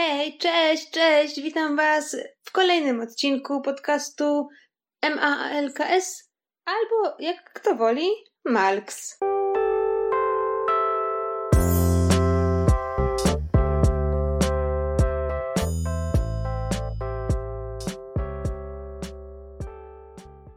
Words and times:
Hej, 0.00 0.38
cześć, 0.38 0.90
cześć, 0.90 1.40
witam 1.40 1.76
Was 1.76 2.16
w 2.42 2.52
kolejnym 2.52 3.00
odcinku 3.00 3.60
podcastu 3.60 4.48
MALKS 5.02 6.30
albo 6.64 7.16
jak 7.18 7.52
kto 7.52 7.74
woli, 7.74 8.08
Malks. 8.44 9.18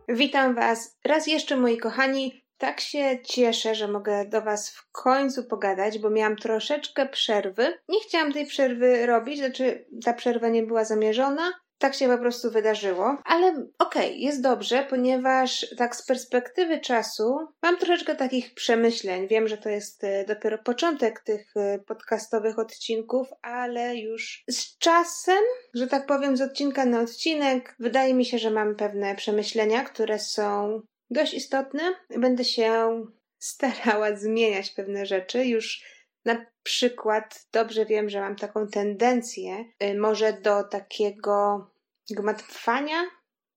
Witam 0.08 0.56
Was 0.56 0.98
raz 1.06 1.28
jeszcze, 1.28 1.58
moi 1.58 1.78
kochani. 1.78 2.43
Tak 2.64 2.82
się 2.82 3.20
cieszę, 3.24 3.76
że 3.76 3.88
mogę 3.88 4.26
do 4.26 4.42
Was 4.42 4.70
w 4.70 4.92
końcu 4.92 5.44
pogadać, 5.44 6.00
bo 6.00 6.10
miałam 6.10 6.36
troszeczkę 6.36 7.10
przerwy. 7.10 7.74
Nie 7.90 8.00
chciałam 8.00 8.34
tej 8.34 8.46
przerwy 8.46 9.06
robić, 9.06 9.38
znaczy 9.38 9.86
ta 10.06 10.14
przerwa 10.14 10.50
nie 10.50 10.64
była 10.64 10.86
zamierzona. 10.86 11.52
Tak 11.78 11.94
się 11.94 12.08
po 12.08 12.18
prostu 12.18 12.52
wydarzyło, 12.52 13.18
ale 13.26 13.48
okej, 13.50 13.68
okay, 13.80 14.14
jest 14.14 14.42
dobrze, 14.42 14.88
ponieważ 14.90 15.66
tak 15.78 15.96
z 15.96 16.06
perspektywy 16.06 16.80
czasu 16.80 17.38
mam 17.62 17.78
troszeczkę 17.78 18.16
takich 18.16 18.54
przemyśleń. 18.54 19.28
Wiem, 19.28 19.48
że 19.48 19.58
to 19.58 19.70
jest 19.70 20.04
e, 20.04 20.26
dopiero 20.26 20.58
początek 20.58 21.20
tych 21.20 21.54
e, 21.56 21.80
podcastowych 21.80 22.60
odcinków, 22.60 23.28
ale 23.42 23.96
już 23.96 24.44
z 24.50 24.78
czasem, 24.78 25.44
że 25.74 25.88
tak 25.88 26.06
powiem, 26.06 26.38
z 26.38 26.42
odcinka 26.42 26.86
na 26.86 27.00
odcinek, 27.00 27.76
wydaje 27.80 28.14
mi 28.14 28.26
się, 28.26 28.38
że 28.38 28.52
mam 28.52 28.76
pewne 28.76 29.16
przemyślenia, 29.16 29.84
które 29.84 30.20
są 30.20 30.82
dość 31.10 31.34
istotne. 31.34 31.84
Będę 32.18 32.46
się 32.46 33.02
starała 33.40 34.16
zmieniać 34.16 34.70
pewne 34.70 35.06
rzeczy. 35.06 35.46
Już 35.46 35.84
na 36.26 36.46
przykład 36.64 37.48
dobrze 37.52 37.86
wiem, 37.86 38.10
że 38.10 38.22
mam 38.22 38.36
taką 38.36 38.68
tendencję, 38.68 39.66
y, 39.84 40.00
może 40.00 40.34
do 40.34 40.64
takiego 40.64 41.68
gmatwania, 42.10 43.04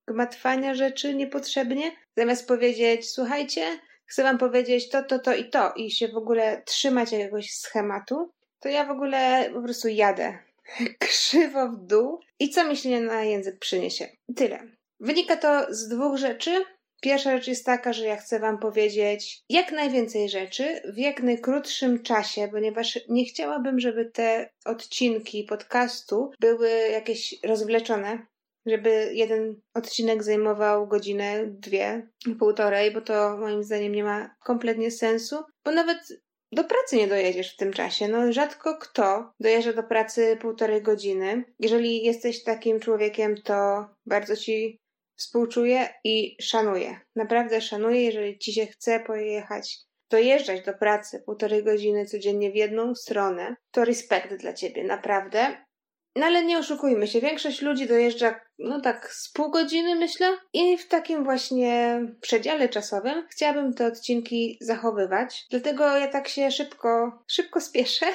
gmatwania 0.08 0.75
rzeczy 0.75 1.14
niepotrzebnie. 1.14 1.92
Zamiast 2.16 2.48
powiedzieć, 2.48 3.11
słuchajcie, 3.11 3.78
chcę 4.06 4.22
wam 4.22 4.38
powiedzieć 4.38 4.88
to, 4.88 5.03
to, 5.03 5.19
to 5.19 5.34
i 5.34 5.50
to 5.50 5.72
i 5.72 5.91
się 5.91 6.08
w 6.08 6.16
ogóle 6.16 6.62
trzymać 6.66 7.12
jakiegoś 7.12 7.50
schematu, 7.50 8.33
to 8.60 8.69
ja 8.69 8.84
w 8.84 8.91
ogóle 8.91 9.50
po 9.55 9.62
prostu 9.62 9.88
jadę 9.88 10.38
krzywo 10.98 11.69
w 11.69 11.77
dół 11.77 12.20
i 12.38 12.50
co 12.50 12.64
myślenie 12.64 13.00
na 13.00 13.25
język 13.25 13.58
przyniesie. 13.58 14.08
Tyle. 14.36 14.62
Wynika 15.00 15.36
to 15.36 15.75
z 15.75 15.88
dwóch 15.88 16.16
rzeczy. 16.16 16.64
Pierwsza 17.00 17.36
rzecz 17.36 17.48
jest 17.48 17.66
taka, 17.66 17.92
że 17.92 18.05
ja 18.05 18.16
chcę 18.16 18.39
Wam 18.39 18.58
powiedzieć 18.58 19.42
jak 19.48 19.72
najwięcej 19.72 20.28
rzeczy 20.28 20.83
w 20.84 20.98
jak 20.98 21.22
najkrótszym 21.22 22.03
czasie, 22.03 22.48
ponieważ 22.53 22.98
nie 23.08 23.25
chciałabym, 23.25 23.80
żeby 23.80 24.05
te 24.05 24.50
odcinki 24.64 25.44
podcastu 25.44 26.30
były 26.41 26.70
jakieś 26.70 27.34
rozwleczone, 27.44 28.27
żeby 28.66 29.11
jeden 29.12 29.61
odcinek 29.75 30.22
zajmował 30.22 30.86
godzinę, 30.86 31.47
dwie, 31.47 32.08
półtorej, 32.38 32.91
bo 32.91 33.00
to 33.00 33.36
moim 33.36 33.64
zdaniem 33.64 33.94
nie 33.94 34.05
ma 34.05 34.34
kompletnie 34.44 34.91
sensu, 34.91 35.36
bo 35.64 35.72
nawet 35.72 35.98
do 36.53 36.64
pracy 36.64 36.97
nie 36.97 37.08
dojedziesz 37.08 37.55
w 37.55 37.56
tym 37.56 37.72
czasie. 37.72 38.08
No, 38.08 38.33
rzadko 38.33 38.78
kto 38.78 39.33
dojeżdża 39.41 39.72
do 39.72 39.83
pracy 39.83 40.38
półtorej 40.41 40.83
godziny. 40.83 41.44
Jeżeli 41.58 42.05
jesteś 42.05 42.42
takim 42.42 42.81
człowiekiem, 42.81 43.42
to 43.42 43.86
bardzo 44.06 44.36
ci 44.36 44.81
Współczuję 45.17 45.89
i 46.05 46.36
szanuję. 46.42 47.00
Naprawdę 47.17 47.61
szanuję, 47.61 48.03
jeżeli 48.03 48.39
ci 48.39 48.53
się 48.53 48.67
chce 48.67 49.00
pojechać, 49.00 49.78
dojeżdżać 50.11 50.64
do 50.64 50.75
pracy 50.75 51.22
półtorej 51.27 51.64
godziny 51.64 52.06
codziennie 52.06 52.50
w 52.50 52.55
jedną 52.55 52.95
stronę, 52.95 53.56
to 53.70 53.84
respekt 53.84 54.34
dla 54.34 54.53
ciebie, 54.53 54.84
naprawdę. 54.84 55.67
No 56.17 56.27
ale 56.27 56.44
nie 56.44 56.59
oszukujmy 56.59 57.06
się, 57.06 57.20
większość 57.20 57.62
ludzi 57.62 57.87
dojeżdża, 57.87 58.41
no 58.59 58.81
tak, 58.81 59.12
z 59.12 59.33
pół 59.33 59.50
godziny 59.50 59.94
myślę. 59.94 60.39
I 60.53 60.78
w 60.78 60.89
takim 60.89 61.25
właśnie 61.25 62.00
przedziale 62.20 62.69
czasowym 62.69 63.27
chciałabym 63.31 63.75
te 63.75 63.87
odcinki 63.87 64.59
zachowywać. 64.60 65.47
Dlatego 65.50 65.97
ja 65.97 66.09
tak 66.09 66.28
się 66.28 66.50
szybko, 66.50 67.19
szybko 67.28 67.60
spieszę, 67.60 68.06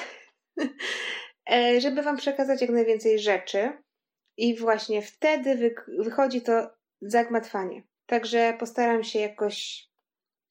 e, 1.52 1.80
żeby 1.80 2.02
Wam 2.02 2.16
przekazać 2.16 2.60
jak 2.60 2.70
najwięcej 2.70 3.18
rzeczy. 3.18 3.72
I 4.36 4.56
właśnie 4.56 5.02
wtedy 5.02 5.54
wy 5.56 5.74
wychodzi 5.98 6.42
to 6.42 6.70
zagmatwanie. 7.02 7.82
Także 8.06 8.56
postaram 8.58 9.04
się 9.04 9.18
jakoś 9.18 9.86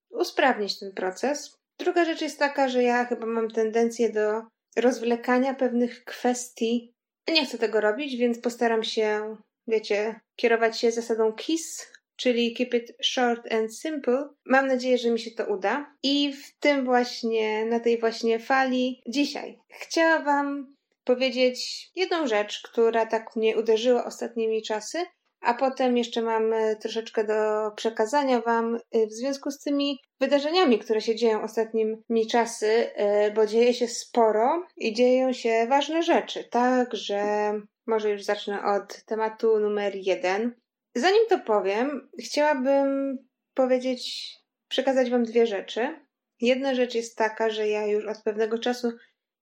usprawnić 0.09 0.79
ten 0.79 0.93
proces. 0.93 1.57
Druga 1.79 2.05
rzecz 2.05 2.21
jest 2.21 2.39
taka, 2.39 2.69
że 2.69 2.83
ja 2.83 3.05
chyba 3.05 3.25
mam 3.25 3.51
tendencję 3.51 4.09
do 4.09 4.41
rozwlekania 4.75 5.53
pewnych 5.53 6.03
kwestii. 6.03 6.93
Nie 7.27 7.45
chcę 7.45 7.57
tego 7.57 7.81
robić, 7.81 8.15
więc 8.15 8.39
postaram 8.39 8.83
się, 8.83 9.37
wiecie, 9.67 10.19
kierować 10.35 10.79
się 10.79 10.91
zasadą 10.91 11.33
KISS, 11.33 11.91
czyli 12.15 12.53
Keep 12.53 12.73
It 12.73 12.93
Short 13.03 13.53
and 13.53 13.77
Simple. 13.77 14.29
Mam 14.45 14.67
nadzieję, 14.67 14.97
że 14.97 15.11
mi 15.11 15.19
się 15.19 15.31
to 15.31 15.45
uda. 15.45 15.95
I 16.03 16.33
w 16.33 16.59
tym 16.59 16.85
właśnie, 16.85 17.65
na 17.65 17.79
tej 17.79 17.99
właśnie 17.99 18.39
fali 18.39 19.01
dzisiaj 19.07 19.59
chciałam 19.69 20.25
Wam 20.25 20.75
powiedzieć 21.03 21.89
jedną 21.95 22.27
rzecz, 22.27 22.61
która 22.61 23.05
tak 23.05 23.35
mnie 23.35 23.57
uderzyła 23.57 24.05
ostatnimi 24.05 24.61
czasy 24.61 24.97
a 25.41 25.53
potem 25.53 25.97
jeszcze 25.97 26.21
mam 26.21 26.53
e, 26.53 26.75
troszeczkę 26.75 27.23
do 27.23 27.71
przekazania 27.75 28.41
Wam 28.41 28.75
e, 28.75 29.07
w 29.07 29.13
związku 29.13 29.51
z 29.51 29.59
tymi 29.59 29.99
wydarzeniami, 30.19 30.79
które 30.79 31.01
się 31.01 31.15
dzieją 31.15 31.43
ostatnimi 31.43 32.27
czasy, 32.31 32.95
e, 32.95 33.31
bo 33.31 33.45
dzieje 33.45 33.73
się 33.73 33.87
sporo 33.87 34.67
i 34.77 34.93
dzieją 34.93 35.33
się 35.33 35.67
ważne 35.69 36.03
rzeczy. 36.03 36.43
Także 36.43 37.53
może 37.87 38.09
już 38.09 38.23
zacznę 38.23 38.63
od 38.63 39.03
tematu 39.05 39.59
numer 39.59 39.95
jeden. 39.95 40.55
Zanim 40.95 41.27
to 41.29 41.39
powiem, 41.39 42.09
chciałabym 42.19 43.17
powiedzieć, 43.53 44.31
przekazać 44.67 45.09
Wam 45.09 45.23
dwie 45.23 45.47
rzeczy. 45.47 45.99
Jedna 46.41 46.75
rzecz 46.75 46.95
jest 46.95 47.17
taka, 47.17 47.49
że 47.49 47.67
ja 47.67 47.85
już 47.85 48.05
od 48.05 48.23
pewnego 48.23 48.59
czasu 48.59 48.91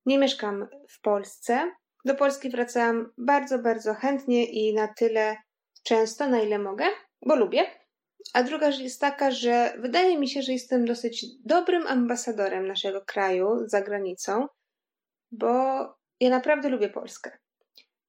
nie 0.06 0.18
mieszkam 0.18 0.68
w 0.90 1.02
Polsce. 1.02 1.72
Do 2.06 2.16
Polski 2.16 2.50
wracam 2.50 3.12
bardzo, 3.18 3.60
bardzo 3.60 3.94
chętnie 3.94 4.46
i 4.46 4.74
na 4.74 4.88
tyle 4.88 5.38
często, 5.84 6.28
na 6.28 6.42
ile 6.42 6.60
mogę, 6.60 6.86
bo 7.26 7.36
lubię. 7.36 7.66
A 8.34 8.44
druga 8.44 8.72
rzecz 8.72 8.82
jest 8.82 9.02
taka, 9.02 9.32
że 9.32 9.74
wydaje 9.78 10.18
mi 10.18 10.30
się, 10.30 10.42
że 10.42 10.54
jestem 10.54 10.86
dosyć 10.86 11.26
dobrym 11.46 11.88
ambasadorem 11.88 12.68
naszego 12.68 13.02
kraju 13.02 13.48
za 13.66 13.82
granicą, 13.82 14.48
bo 15.32 15.48
ja 16.20 16.30
naprawdę 16.30 16.70
lubię 16.70 16.90
Polskę. 16.90 17.32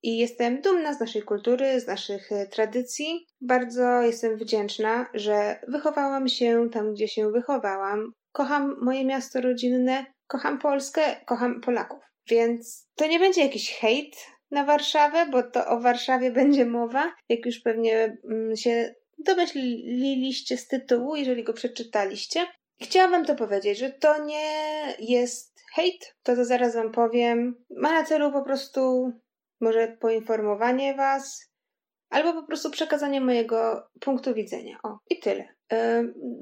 I 0.03 0.17
jestem 0.17 0.61
dumna 0.61 0.93
z 0.93 0.99
naszej 0.99 1.23
kultury, 1.23 1.79
z 1.79 1.87
naszych 1.87 2.31
e, 2.31 2.47
tradycji. 2.47 3.27
Bardzo 3.41 4.01
jestem 4.01 4.37
wdzięczna, 4.37 5.09
że 5.13 5.59
wychowałam 5.67 6.27
się 6.27 6.69
tam, 6.71 6.93
gdzie 6.93 7.07
się 7.07 7.31
wychowałam. 7.31 8.11
Kocham 8.31 8.75
moje 8.81 9.05
miasto 9.05 9.41
rodzinne, 9.41 10.05
kocham 10.27 10.59
Polskę, 10.59 11.15
kocham 11.25 11.61
Polaków. 11.61 11.99
Więc 12.29 12.87
to 12.95 13.07
nie 13.07 13.19
będzie 13.19 13.43
jakiś 13.43 13.79
hejt, 13.79 14.15
na 14.51 14.65
Warszawę, 14.65 15.25
bo 15.25 15.43
to 15.43 15.67
o 15.67 15.79
Warszawie 15.79 16.31
będzie 16.41 16.65
mowa, 16.65 17.13
jak 17.29 17.45
już 17.45 17.59
pewnie 17.59 18.17
mm, 18.23 18.55
się 18.55 18.95
domyśliliście 19.17 20.57
z 20.57 20.67
tytułu, 20.67 21.15
jeżeli 21.15 21.43
go 21.43 21.53
przeczytaliście. 21.53 22.47
Chciałam 22.81 23.11
wam 23.11 23.25
to 23.25 23.35
powiedzieć, 23.35 23.77
że 23.77 23.89
to 23.89 24.25
nie 24.25 24.51
jest 24.99 25.61
hejt, 25.75 26.15
to 26.23 26.35
to 26.35 26.45
zaraz 26.45 26.75
wam 26.75 26.91
powiem. 26.91 27.65
Ma 27.69 27.91
na 27.91 28.03
celu 28.03 28.31
po 28.31 28.43
prostu 28.43 29.11
może 29.61 29.87
poinformowanie 29.87 30.95
was, 30.95 31.51
albo 32.09 32.33
po 32.33 32.47
prostu 32.47 32.69
przekazanie 32.69 33.21
mojego 33.21 33.87
punktu 33.99 34.33
widzenia. 34.33 34.79
O, 34.83 34.97
i 35.09 35.19
tyle. 35.19 35.47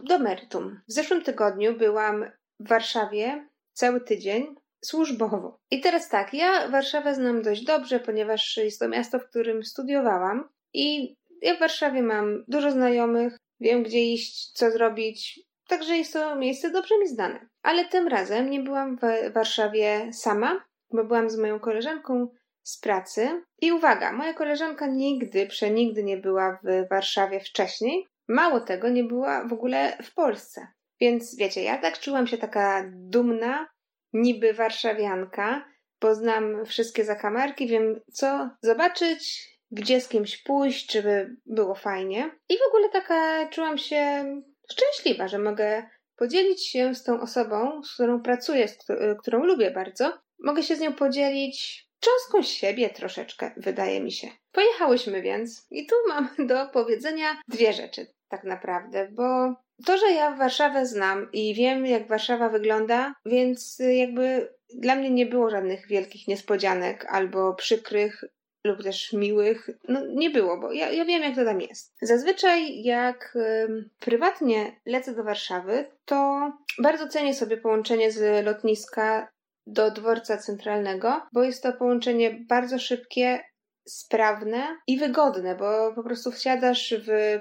Do 0.04 0.20
meritum. 0.20 0.82
W 0.88 0.94
zeszłym 0.94 1.24
tygodniu 1.24 1.78
byłam 1.78 2.32
w 2.60 2.68
Warszawie 2.68 3.48
cały 3.74 4.02
tydzień 4.02 4.56
służbowo. 4.86 5.60
I 5.72 5.82
teraz 5.82 6.10
tak, 6.10 6.34
ja 6.34 6.68
Warszawę 6.68 7.16
znam 7.16 7.42
dość 7.42 7.64
dobrze, 7.64 8.00
ponieważ 8.00 8.58
jest 8.58 8.80
to 8.80 8.88
miasto, 8.88 9.20
w 9.20 9.30
którym 9.30 9.64
studiowałam 9.64 10.50
i 10.74 11.16
ja 11.42 11.56
w 11.56 11.60
Warszawie 11.60 12.02
mam 12.02 12.44
dużo 12.48 12.72
znajomych, 12.72 13.38
wiem 13.60 13.84
gdzie 13.84 14.14
iść, 14.14 14.52
co 14.52 14.72
zrobić, 14.72 15.40
także 15.68 15.98
jest 15.98 16.14
to 16.14 16.36
miejsce 16.36 16.72
dobrze 16.72 17.00
mi 17.00 17.08
znane. 17.08 17.48
Ale 17.64 17.86
tym 17.86 18.08
razem 18.08 18.50
nie 18.50 18.60
byłam 18.62 18.98
w 18.98 19.34
Warszawie 19.34 20.10
sama, 20.14 20.66
bo 20.92 21.04
byłam 21.04 21.30
z 21.30 21.38
moją 21.38 21.60
koleżanką 21.60 22.28
z 22.64 22.80
pracy. 22.80 23.44
I 23.62 23.72
uwaga, 23.72 24.12
moja 24.12 24.34
koleżanka 24.34 24.88
nigdy, 24.88 25.48
przenigdy 25.48 26.04
nie 26.04 26.18
była 26.18 26.60
w 26.64 26.90
Warszawie 26.90 27.40
wcześniej. 27.40 28.08
Mało 28.28 28.60
tego, 28.60 28.90
nie 28.90 29.04
była 29.04 29.48
w 29.48 29.54
ogóle 29.54 29.98
w 30.04 30.14
Polsce. 30.14 30.68
Więc 31.02 31.36
wiecie, 31.38 31.64
ja 31.64 31.78
tak 31.78 32.00
czułam 32.00 32.28
się 32.28 32.38
taka 32.38 32.92
dumna, 32.94 33.68
niby 34.14 34.54
warszawianka, 34.54 35.66
poznam 36.00 36.66
wszystkie 36.66 37.06
zakamarki, 37.06 37.68
wiem 37.68 38.02
co 38.12 38.50
zobaczyć, 38.62 39.50
gdzie 39.72 40.02
z 40.02 40.08
kimś 40.08 40.38
pójść, 40.38 40.92
żeby 40.92 41.36
było 41.46 41.76
fajnie. 41.76 42.32
I 42.50 42.58
w 42.58 42.68
ogóle 42.68 42.90
taka 42.90 43.50
czułam 43.50 43.78
się 43.78 44.26
szczęśliwa, 44.72 45.28
że 45.28 45.40
mogę 45.40 45.90
podzielić 46.16 46.68
się 46.68 46.96
z 46.96 47.04
tą 47.04 47.22
osobą, 47.22 47.84
z 47.84 47.94
którą 47.94 48.22
pracuję, 48.22 48.68
z 48.68 48.78
którą 49.22 49.44
lubię 49.44 49.72
bardzo. 49.72 50.18
Mogę 50.40 50.64
się 50.64 50.76
z 50.76 50.80
nią 50.80 50.94
podzielić 50.94 51.88
cząstką 52.00 52.42
siebie 52.42 52.90
troszeczkę, 52.90 53.52
wydaje 53.58 54.02
mi 54.02 54.12
się. 54.12 54.28
Pojechałyśmy 54.52 55.22
więc 55.22 55.68
i 55.72 55.88
tu 55.88 55.96
mam 56.08 56.30
do 56.48 56.68
powiedzenia 56.68 57.42
dwie 57.48 57.74
rzeczy 57.74 58.08
tak 58.30 58.44
naprawdę, 58.44 59.08
bo 59.12 59.56
to, 59.86 59.98
że 59.98 60.12
ja 60.12 60.36
Warszawę 60.36 60.86
znam 60.86 61.32
i 61.34 61.54
wiem, 61.54 61.86
jak 61.86 62.08
Warszawa 62.08 62.50
wygląda, 62.50 63.14
więc 63.26 63.82
jakby 63.98 64.54
dla 64.74 64.96
mnie 64.96 65.10
nie 65.10 65.26
było 65.26 65.50
żadnych 65.50 65.88
wielkich 65.88 66.28
niespodzianek 66.28 67.06
albo 67.10 67.54
przykrych 67.54 68.24
lub 68.64 68.84
też 68.84 69.14
miłych. 69.14 69.70
No 69.88 70.06
nie 70.06 70.30
było, 70.30 70.60
bo 70.60 70.72
ja, 70.72 70.92
ja 70.92 71.06
wiem, 71.06 71.24
jak 71.24 71.36
to 71.36 71.46
tam 71.46 71.62
jest. 71.62 71.96
Zazwyczaj, 72.02 72.84
jak 72.84 73.36
y, 73.36 73.90
prywatnie 74.00 74.76
lecę 74.86 75.16
do 75.16 75.24
Warszawy, 75.24 75.86
to 76.06 76.52
bardzo 76.80 77.08
cenię 77.08 77.34
sobie 77.34 77.58
połączenie 77.58 78.12
z 78.12 78.46
lotniska 78.46 79.28
do 79.68 79.92
dworca 79.92 80.38
centralnego, 80.38 81.22
bo 81.34 81.44
jest 81.44 81.64
to 81.64 81.74
połączenie 81.74 82.46
bardzo 82.50 82.80
szybkie, 82.80 83.40
sprawne 83.88 84.78
i 84.88 84.98
wygodne, 84.98 85.56
bo 85.56 85.94
po 85.96 86.04
prostu 86.04 86.32
wsiadasz 86.32 86.94
w 87.08 87.40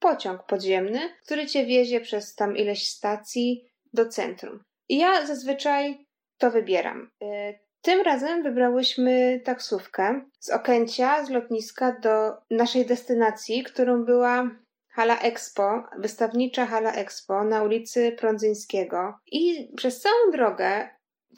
pociąg 0.00 0.42
podziemny, 0.42 1.00
który 1.24 1.46
cię 1.46 1.66
wiezie 1.66 2.00
przez 2.00 2.34
tam 2.34 2.56
ileś 2.56 2.88
stacji 2.88 3.70
do 3.92 4.08
centrum. 4.08 4.62
I 4.88 4.98
ja 4.98 5.26
zazwyczaj 5.26 6.06
to 6.38 6.50
wybieram. 6.50 7.10
Y, 7.22 7.58
tym 7.82 8.00
razem 8.00 8.42
wybrałyśmy 8.42 9.40
taksówkę 9.44 10.20
z 10.38 10.50
Okęcia, 10.50 11.24
z 11.24 11.30
lotniska 11.30 11.92
do 12.00 12.32
naszej 12.50 12.86
destynacji, 12.86 13.64
którą 13.64 14.04
była 14.04 14.50
Hala 14.92 15.20
Expo, 15.20 15.84
wystawnicza 15.98 16.66
Hala 16.66 16.92
Expo 16.92 17.44
na 17.44 17.62
ulicy 17.62 18.12
Prądzyńskiego. 18.12 19.14
I 19.26 19.72
przez 19.76 20.00
całą 20.00 20.30
drogę 20.32 20.88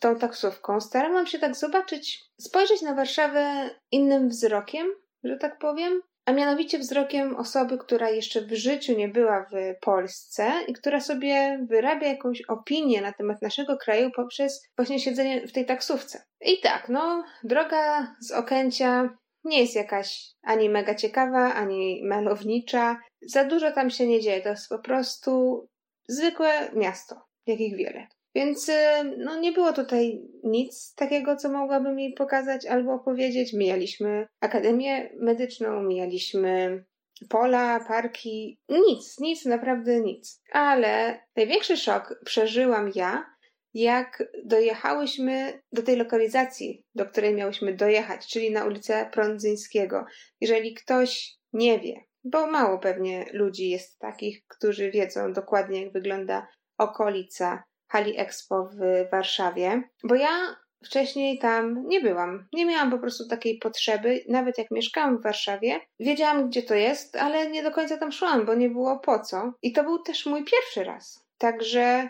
tą 0.01 0.19
taksówką 0.19 0.81
starałam 0.81 1.27
się 1.27 1.39
tak 1.39 1.57
zobaczyć, 1.57 2.25
spojrzeć 2.41 2.83
na 2.83 2.95
Warszawę 2.95 3.71
innym 3.91 4.29
wzrokiem, 4.29 4.87
że 5.25 5.37
tak 5.37 5.59
powiem 5.59 6.01
a 6.25 6.33
mianowicie 6.33 6.79
wzrokiem 6.79 7.37
osoby, 7.37 7.79
która 7.79 8.11
jeszcze 8.11 8.41
w 8.41 8.53
życiu 8.53 8.97
nie 8.97 9.09
była 9.09 9.47
w 9.53 9.81
Polsce 9.81 10.53
i 10.69 10.73
która 10.73 11.01
sobie 11.01 11.67
wyrabia 11.69 12.09
jakąś 12.09 12.43
opinię 12.43 13.01
na 13.01 13.13
temat 13.13 13.43
naszego 13.43 13.77
kraju 13.77 14.11
poprzez 14.11 14.63
właśnie 14.77 15.01
siedzenie 15.01 15.47
w 15.47 15.53
tej 15.53 15.67
taksówce. 15.67 16.23
I 16.41 16.61
tak, 16.61 16.89
no, 16.89 17.25
droga 17.45 18.15
z 18.21 18.33
Okęcia 18.33 19.19
nie 19.45 19.61
jest 19.61 19.75
jakaś 19.75 20.31
ani 20.43 20.69
mega 20.69 20.95
ciekawa, 20.95 21.55
ani 21.55 22.05
malownicza. 22.05 23.01
Za 23.23 23.45
dużo 23.45 23.73
tam 23.73 23.91
się 23.91 24.07
nie 24.07 24.21
dzieje, 24.21 24.41
to 24.41 24.49
jest 24.49 24.69
po 24.69 24.79
prostu 24.79 25.63
zwykłe 26.09 26.71
miasto, 26.75 27.17
jakich 27.47 27.77
wiele. 27.77 28.07
Więc 28.35 28.69
y, 28.69 28.73
no, 29.19 29.41
nie 29.41 29.53
było 29.53 29.73
tutaj 29.73 30.23
nic 30.45 30.95
takiego, 30.95 31.37
co 31.37 31.53
mogłabym 31.53 31.99
jej 31.99 32.13
pokazać 32.15 32.67
albo 32.67 32.93
opowiedzieć. 32.95 33.53
Mijaliśmy 33.53 34.27
akademię 34.41 35.11
medyczną, 35.21 35.83
mijaliśmy 35.83 36.85
pola, 37.29 37.85
parki, 37.89 38.59
nic, 38.69 39.21
nic, 39.21 39.45
naprawdę 39.45 40.01
nic. 40.01 40.43
Ale 40.53 41.21
największy 41.37 41.77
szok 41.77 42.21
przeżyłam 42.25 42.91
ja, 42.95 43.33
jak 43.75 44.25
dojechałyśmy 44.45 45.63
do 45.73 45.83
tej 45.83 45.97
lokalizacji, 45.97 46.85
do 46.95 47.07
której 47.07 47.35
miałyśmy 47.35 47.75
dojechać, 47.75 48.27
czyli 48.27 48.51
na 48.51 48.65
ulicę 48.65 49.11
Prądzyńskiego. 49.13 50.05
Jeżeli 50.41 50.75
ktoś 50.75 51.37
nie 51.53 51.81
wie, 51.81 52.01
bo 52.25 52.47
mało 52.47 52.79
pewnie 52.79 53.27
ludzi 53.33 53.71
jest 53.71 53.99
takich, 53.99 54.47
którzy 54.47 54.91
wiedzą 54.91 55.33
dokładnie, 55.33 55.83
jak 55.85 55.93
wygląda 55.93 56.49
okolica 56.79 57.63
hali 57.93 58.19
Expo 58.19 58.71
w 58.73 59.11
Warszawie, 59.11 59.83
bo 60.05 60.15
ja 60.15 60.57
wcześniej 60.85 61.39
tam 61.39 61.89
nie 61.89 62.01
byłam. 62.01 62.49
Nie 62.53 62.67
miałam 62.67 62.91
po 62.91 62.99
prostu 62.99 63.29
takiej 63.29 63.59
potrzeby, 63.59 64.25
nawet 64.29 64.59
jak 64.59 64.71
mieszkałam 64.71 65.19
w 65.19 65.23
Warszawie. 65.23 65.81
Wiedziałam, 66.01 66.49
gdzie 66.49 66.63
to 66.63 66.75
jest, 66.75 67.17
ale 67.17 67.51
nie 67.51 67.63
do 67.63 67.71
końca 67.71 67.97
tam 67.97 68.13
szłam, 68.13 68.47
bo 68.47 68.55
nie 68.55 68.71
było 68.71 68.99
po 68.99 69.19
co. 69.19 69.53
I 69.63 69.73
to 69.73 69.85
był 69.85 69.99
też 69.99 70.27
mój 70.27 70.45
pierwszy 70.45 70.85
raz. 70.85 71.27
Także 71.39 72.09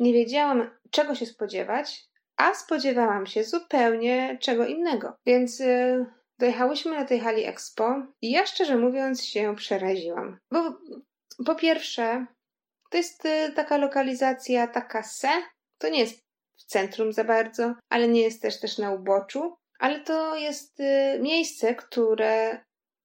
nie 0.00 0.12
wiedziałam, 0.12 0.70
czego 0.90 1.14
się 1.14 1.26
spodziewać, 1.26 2.04
a 2.36 2.54
spodziewałam 2.54 3.26
się 3.26 3.44
zupełnie 3.44 4.38
czego 4.40 4.66
innego. 4.66 5.16
Więc 5.26 5.58
yy, 5.58 6.06
dojechałyśmy 6.38 6.96
na 6.96 7.04
tej 7.04 7.20
hali 7.20 7.44
Expo 7.46 8.02
i 8.22 8.30
ja 8.30 8.46
szczerze 8.46 8.76
mówiąc 8.76 9.24
się 9.24 9.56
przeraziłam. 9.56 10.38
Bo 10.50 10.78
po 11.46 11.54
pierwsze, 11.54 12.26
to 12.90 12.96
jest 12.96 13.24
y, 13.24 13.52
taka 13.56 13.76
lokalizacja, 13.76 14.66
taka 14.66 15.02
se. 15.02 15.28
To 15.78 15.88
nie 15.88 16.00
jest 16.00 16.24
w 16.56 16.64
centrum 16.64 17.12
za 17.12 17.24
bardzo, 17.24 17.74
ale 17.88 18.08
nie 18.08 18.22
jest 18.22 18.42
też 18.42 18.60
też 18.60 18.78
na 18.78 18.92
uboczu. 18.92 19.56
Ale 19.78 20.00
to 20.00 20.36
jest 20.36 20.80
y, 20.80 21.18
miejsce, 21.20 21.74
które 21.74 22.64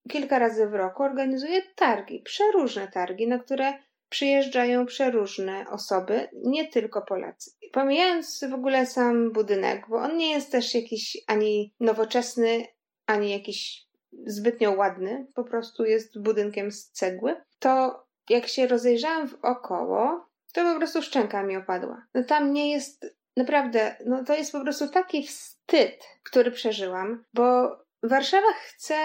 kilka 0.09 0.39
razy 0.39 0.67
w 0.67 0.73
roku 0.73 1.03
organizuje 1.03 1.61
targi, 1.75 2.21
przeróżne 2.21 2.87
targi, 2.87 3.27
na 3.27 3.39
które 3.39 3.73
przyjeżdżają 4.09 4.85
przeróżne 4.85 5.65
osoby, 5.69 6.29
nie 6.43 6.67
tylko 6.67 7.01
Polacy. 7.01 7.51
Pomijając 7.71 8.43
w 8.49 8.53
ogóle 8.53 8.85
sam 8.85 9.31
budynek, 9.31 9.85
bo 9.89 9.97
on 9.97 10.17
nie 10.17 10.31
jest 10.31 10.51
też 10.51 10.75
jakiś 10.75 11.17
ani 11.27 11.73
nowoczesny, 11.79 12.65
ani 13.05 13.31
jakiś 13.31 13.85
zbytnio 14.25 14.71
ładny, 14.71 15.27
po 15.35 15.43
prostu 15.43 15.85
jest 15.85 16.21
budynkiem 16.21 16.71
z 16.71 16.91
cegły, 16.91 17.35
to 17.59 18.04
jak 18.29 18.47
się 18.47 18.67
rozejrzałam 18.67 19.27
w 19.27 19.37
około, 19.41 20.29
to 20.53 20.73
po 20.73 20.77
prostu 20.77 21.01
szczęka 21.01 21.43
mi 21.43 21.57
opadła. 21.57 22.05
No 22.13 22.23
tam 22.23 22.53
nie 22.53 22.71
jest, 22.71 23.15
naprawdę, 23.37 23.95
no 24.05 24.23
to 24.23 24.35
jest 24.35 24.51
po 24.51 24.61
prostu 24.61 24.89
taki 24.89 25.27
wstyd, 25.27 26.03
który 26.23 26.51
przeżyłam, 26.51 27.23
bo 27.33 27.77
Warszawa 28.03 28.53
chce 28.53 28.95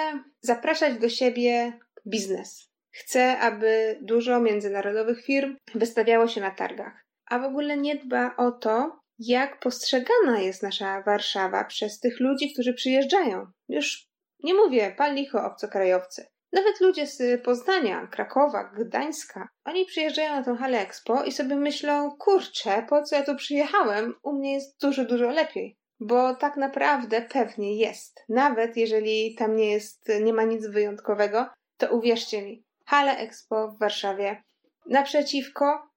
zapraszać 0.40 0.98
do 0.98 1.08
siebie 1.08 1.78
biznes. 2.06 2.70
Chce, 2.90 3.38
aby 3.38 3.98
dużo 4.02 4.40
międzynarodowych 4.40 5.24
firm 5.24 5.56
wystawiało 5.74 6.28
się 6.28 6.40
na 6.40 6.50
targach, 6.50 7.06
a 7.26 7.38
w 7.38 7.44
ogóle 7.44 7.76
nie 7.76 7.96
dba 7.96 8.36
o 8.36 8.50
to, 8.50 9.00
jak 9.18 9.60
postrzegana 9.60 10.40
jest 10.40 10.62
nasza 10.62 11.02
Warszawa 11.02 11.64
przez 11.64 12.00
tych 12.00 12.20
ludzi, 12.20 12.52
którzy 12.52 12.74
przyjeżdżają. 12.74 13.46
Już 13.68 14.06
nie 14.42 14.54
mówię, 14.54 14.94
pal 14.98 15.14
licho 15.14 15.44
obcokrajowcy. 15.44 16.26
Nawet 16.52 16.80
ludzie 16.80 17.06
z 17.06 17.44
Poznania, 17.44 18.06
Krakowa, 18.06 18.64
Gdańska, 18.64 19.48
oni 19.64 19.86
przyjeżdżają 19.86 20.36
na 20.36 20.42
tą 20.42 20.56
halę 20.56 20.80
Expo 20.80 21.24
i 21.24 21.32
sobie 21.32 21.56
myślą, 21.56 22.16
kurczę, 22.18 22.86
po 22.88 23.02
co 23.02 23.16
ja 23.16 23.24
tu 23.24 23.36
przyjechałem? 23.36 24.14
U 24.22 24.32
mnie 24.32 24.54
jest 24.54 24.80
dużo, 24.80 25.04
dużo 25.04 25.30
lepiej. 25.30 25.76
Bo 26.00 26.34
tak 26.34 26.56
naprawdę 26.56 27.22
pewnie 27.22 27.76
jest. 27.76 28.24
Nawet 28.28 28.76
jeżeli 28.76 29.34
tam 29.34 29.56
nie 29.56 29.70
jest, 29.70 30.08
nie 30.22 30.32
ma 30.32 30.44
nic 30.44 30.66
wyjątkowego, 30.66 31.46
to 31.76 31.94
uwierzcie 31.96 32.42
mi, 32.42 32.64
hala 32.86 33.16
Expo 33.16 33.68
w 33.68 33.78
Warszawie 33.78 34.42
naprzeciwko 34.86 35.90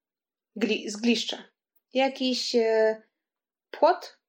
gli, 0.55 0.89
zgliszcza. 0.89 1.37
Jakiś 1.93 2.55
e, 2.55 3.01
płot, 3.71 4.19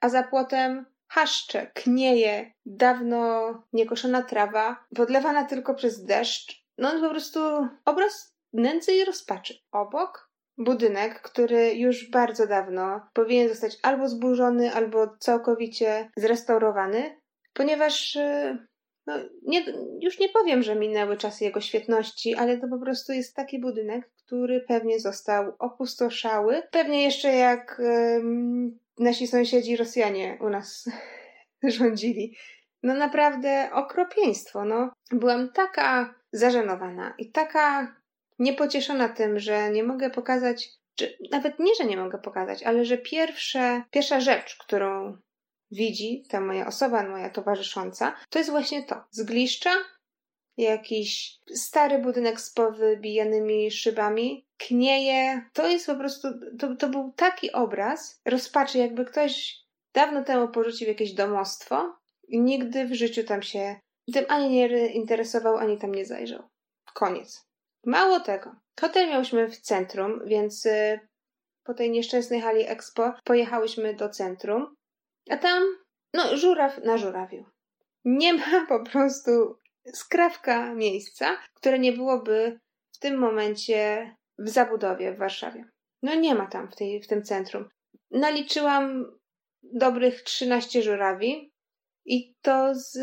a 0.00 0.08
za 0.08 0.22
płotem 0.22 0.86
haszcze, 1.08 1.66
knieje, 1.74 2.52
dawno 2.66 3.52
niekoszona 3.72 4.22
trawa, 4.22 4.84
podlewana 4.96 5.44
tylko 5.44 5.74
przez 5.74 6.04
deszcz. 6.04 6.64
No 6.78 7.00
po 7.00 7.10
prostu 7.10 7.40
obraz 7.84 8.34
nędzy 8.52 8.92
i 8.92 9.04
rozpaczy. 9.04 9.54
Obok 9.72 10.28
budynek, 10.58 11.22
który 11.22 11.74
już 11.74 12.10
bardzo 12.10 12.46
dawno 12.46 13.00
powinien 13.12 13.48
zostać 13.48 13.78
albo 13.82 14.08
zburzony, 14.08 14.74
albo 14.74 15.16
całkowicie 15.18 16.10
zrestaurowany, 16.16 17.20
ponieważ 17.52 18.16
y, 18.16 18.58
no, 19.06 19.14
nie, 19.42 19.64
już 20.00 20.18
nie 20.18 20.28
powiem, 20.28 20.62
że 20.62 20.76
minęły 20.76 21.16
czasy 21.16 21.44
jego 21.44 21.60
świetności, 21.60 22.34
ale 22.34 22.58
to 22.58 22.68
po 22.68 22.78
prostu 22.78 23.12
jest 23.12 23.36
taki 23.36 23.60
budynek, 23.60 24.10
który 24.26 24.64
pewnie 24.68 25.00
został 25.00 25.52
opustoszały. 25.58 26.62
Pewnie 26.70 27.02
jeszcze 27.02 27.34
jak 27.34 27.80
nasi 28.98 29.26
sąsiedzi 29.26 29.76
Rosjanie 29.76 30.38
u 30.40 30.48
nas 30.48 30.90
rządzili. 31.78 32.36
No 32.82 32.94
naprawdę 32.94 33.70
okropieństwo. 33.72 34.64
No. 34.64 34.90
Byłam 35.12 35.52
taka 35.52 36.14
zażenowana 36.32 37.14
i 37.18 37.30
taka 37.30 37.96
niepocieszona 38.38 39.08
tym, 39.08 39.38
że 39.38 39.70
nie 39.70 39.84
mogę 39.84 40.10
pokazać, 40.10 40.68
czy 40.94 41.18
nawet 41.30 41.58
nie, 41.58 41.74
że 41.74 41.84
nie 41.84 41.96
mogę 41.96 42.18
pokazać, 42.18 42.62
ale 42.62 42.84
że 42.84 42.98
pierwsze, 42.98 43.82
pierwsza 43.90 44.20
rzecz, 44.20 44.56
którą 44.56 45.16
widzi 45.70 46.24
ta 46.30 46.40
moja 46.40 46.66
osoba, 46.66 47.08
moja 47.08 47.30
towarzysząca, 47.30 48.16
to 48.30 48.38
jest 48.38 48.50
właśnie 48.50 48.82
to. 48.82 49.04
Zgliszcza, 49.10 49.70
jakiś 50.62 51.38
stary 51.54 51.98
budynek 51.98 52.40
z 52.40 52.50
powybijanymi 52.50 53.70
szybami, 53.70 54.46
knieje. 54.58 55.42
To 55.52 55.68
jest 55.68 55.86
po 55.86 55.94
prostu, 55.94 56.28
to, 56.58 56.76
to 56.76 56.88
był 56.88 57.12
taki 57.16 57.52
obraz 57.52 58.20
rozpaczy, 58.24 58.78
jakby 58.78 59.04
ktoś 59.04 59.56
dawno 59.94 60.24
temu 60.24 60.48
porzucił 60.48 60.88
jakieś 60.88 61.12
domostwo 61.12 61.96
i 62.28 62.40
nigdy 62.40 62.84
w 62.84 62.94
życiu 62.94 63.24
tam 63.24 63.42
się 63.42 63.76
tym 64.12 64.24
ani 64.28 64.50
nie 64.50 64.86
interesował, 64.86 65.56
ani 65.56 65.78
tam 65.78 65.94
nie 65.94 66.06
zajrzał. 66.06 66.42
Koniec. 66.94 67.48
Mało 67.86 68.20
tego. 68.20 68.56
Hotel 68.80 69.08
miałyśmy 69.08 69.48
w 69.48 69.60
centrum, 69.60 70.20
więc 70.26 70.66
y, 70.66 71.00
po 71.64 71.74
tej 71.74 71.90
nieszczęsnej 71.90 72.40
hali 72.40 72.68
Expo 72.68 73.12
pojechałyśmy 73.24 73.94
do 73.94 74.08
centrum, 74.08 74.76
a 75.30 75.36
tam 75.36 75.62
No, 76.14 76.36
żuraw 76.36 76.84
na 76.84 76.98
żurawiu. 76.98 77.44
Nie 78.04 78.34
ma 78.34 78.66
po 78.68 78.84
prostu 78.84 79.58
skrawka 79.94 80.74
miejsca, 80.74 81.38
które 81.54 81.78
nie 81.78 81.92
byłoby 81.92 82.60
w 82.92 82.98
tym 82.98 83.18
momencie 83.18 84.10
w 84.38 84.48
zabudowie 84.48 85.12
w 85.12 85.18
Warszawie. 85.18 85.64
No 86.02 86.14
nie 86.14 86.34
ma 86.34 86.46
tam 86.46 86.70
w, 86.70 86.76
tej, 86.76 87.02
w 87.02 87.06
tym 87.06 87.22
centrum. 87.22 87.68
Naliczyłam 88.10 89.04
dobrych 89.62 90.22
13 90.22 90.82
żurawi 90.82 91.52
i 92.04 92.34
to 92.42 92.74
z 92.74 92.98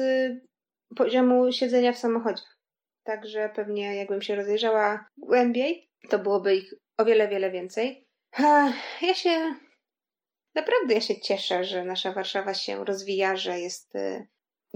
poziomu 0.96 1.52
siedzenia 1.52 1.94
w 1.94 1.98
samochodzie. 1.98 2.44
Także 3.04 3.50
pewnie 3.56 3.96
jakbym 3.96 4.22
się 4.22 4.36
rozejrzała 4.36 5.06
głębiej, 5.18 5.90
to 6.10 6.20
byłoby 6.20 6.56
ich 6.56 6.74
o 6.98 7.06
wiele, 7.06 7.28
wiele 7.28 7.52
więcej. 7.52 8.08
Ja 9.02 9.14
się 9.14 9.56
naprawdę 10.56 10.94
ja 10.94 11.02
się 11.02 11.22
cieszę, 11.22 11.64
że 11.64 11.86
nasza 11.86 12.12
Warszawa 12.12 12.54
się 12.54 12.86
rozwija, 12.86 13.36
że 13.36 13.60
jest 13.60 13.96
y, 13.96 14.28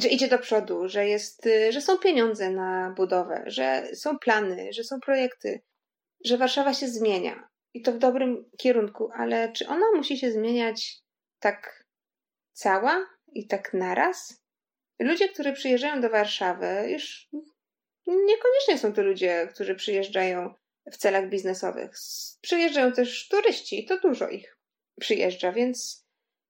że 0.01 0.07
idzie 0.07 0.27
do 0.27 0.39
przodu, 0.39 0.87
że 0.87 1.07
jest, 1.07 1.45
y, 1.45 1.71
że 1.71 1.81
są 1.81 1.97
pieniądze 1.97 2.49
na 2.49 2.93
budowę, 2.97 3.43
że 3.47 3.87
są 3.95 4.19
plany, 4.19 4.73
że 4.73 4.83
są 4.83 4.99
projekty, 4.99 5.61
że 6.25 6.37
Warszawa 6.37 6.73
się 6.73 6.87
zmienia 6.87 7.49
i 7.73 7.81
to 7.81 7.91
w 7.91 7.97
dobrym 7.97 8.49
kierunku, 8.57 9.09
ale 9.13 9.51
czy 9.51 9.67
ona 9.67 9.85
musi 9.95 10.17
się 10.17 10.31
zmieniać 10.31 11.01
tak 11.39 11.85
cała 12.53 13.05
i 13.33 13.47
tak 13.47 13.73
naraz? 13.73 14.43
Ludzie, 14.99 15.29
którzy 15.29 15.53
przyjeżdżają 15.53 16.01
do 16.01 16.09
Warszawy, 16.09 16.87
już 16.89 17.29
niekoniecznie 18.07 18.77
są 18.77 18.93
to 18.93 19.01
ludzie, 19.01 19.47
którzy 19.53 19.75
przyjeżdżają 19.75 20.53
w 20.91 20.97
celach 20.97 21.29
biznesowych. 21.29 21.91
Przyjeżdżają 22.41 22.91
też 22.91 23.27
turyści, 23.27 23.85
to 23.85 23.99
dużo 23.99 24.29
ich 24.29 24.57
przyjeżdża, 24.99 25.51
więc 25.51 26.05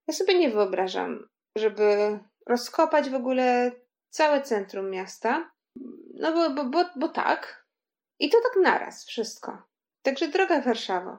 ja 0.08 0.14
sobie 0.14 0.40
nie 0.40 0.50
wyobrażam, 0.50 1.30
żeby 1.56 2.20
rozkopać 2.50 3.10
w 3.10 3.16
ogóle 3.16 3.72
całe 4.10 4.42
centrum 4.42 4.90
miasta. 4.90 5.52
No 6.14 6.34
bo, 6.34 6.50
bo, 6.50 6.66
bo, 6.66 6.86
bo 6.96 7.08
tak. 7.08 7.66
I 8.20 8.30
to 8.30 8.38
tak 8.42 8.64
naraz 8.64 9.06
wszystko. 9.06 9.62
Także 10.02 10.28
droga 10.28 10.62
Warszawo, 10.62 11.18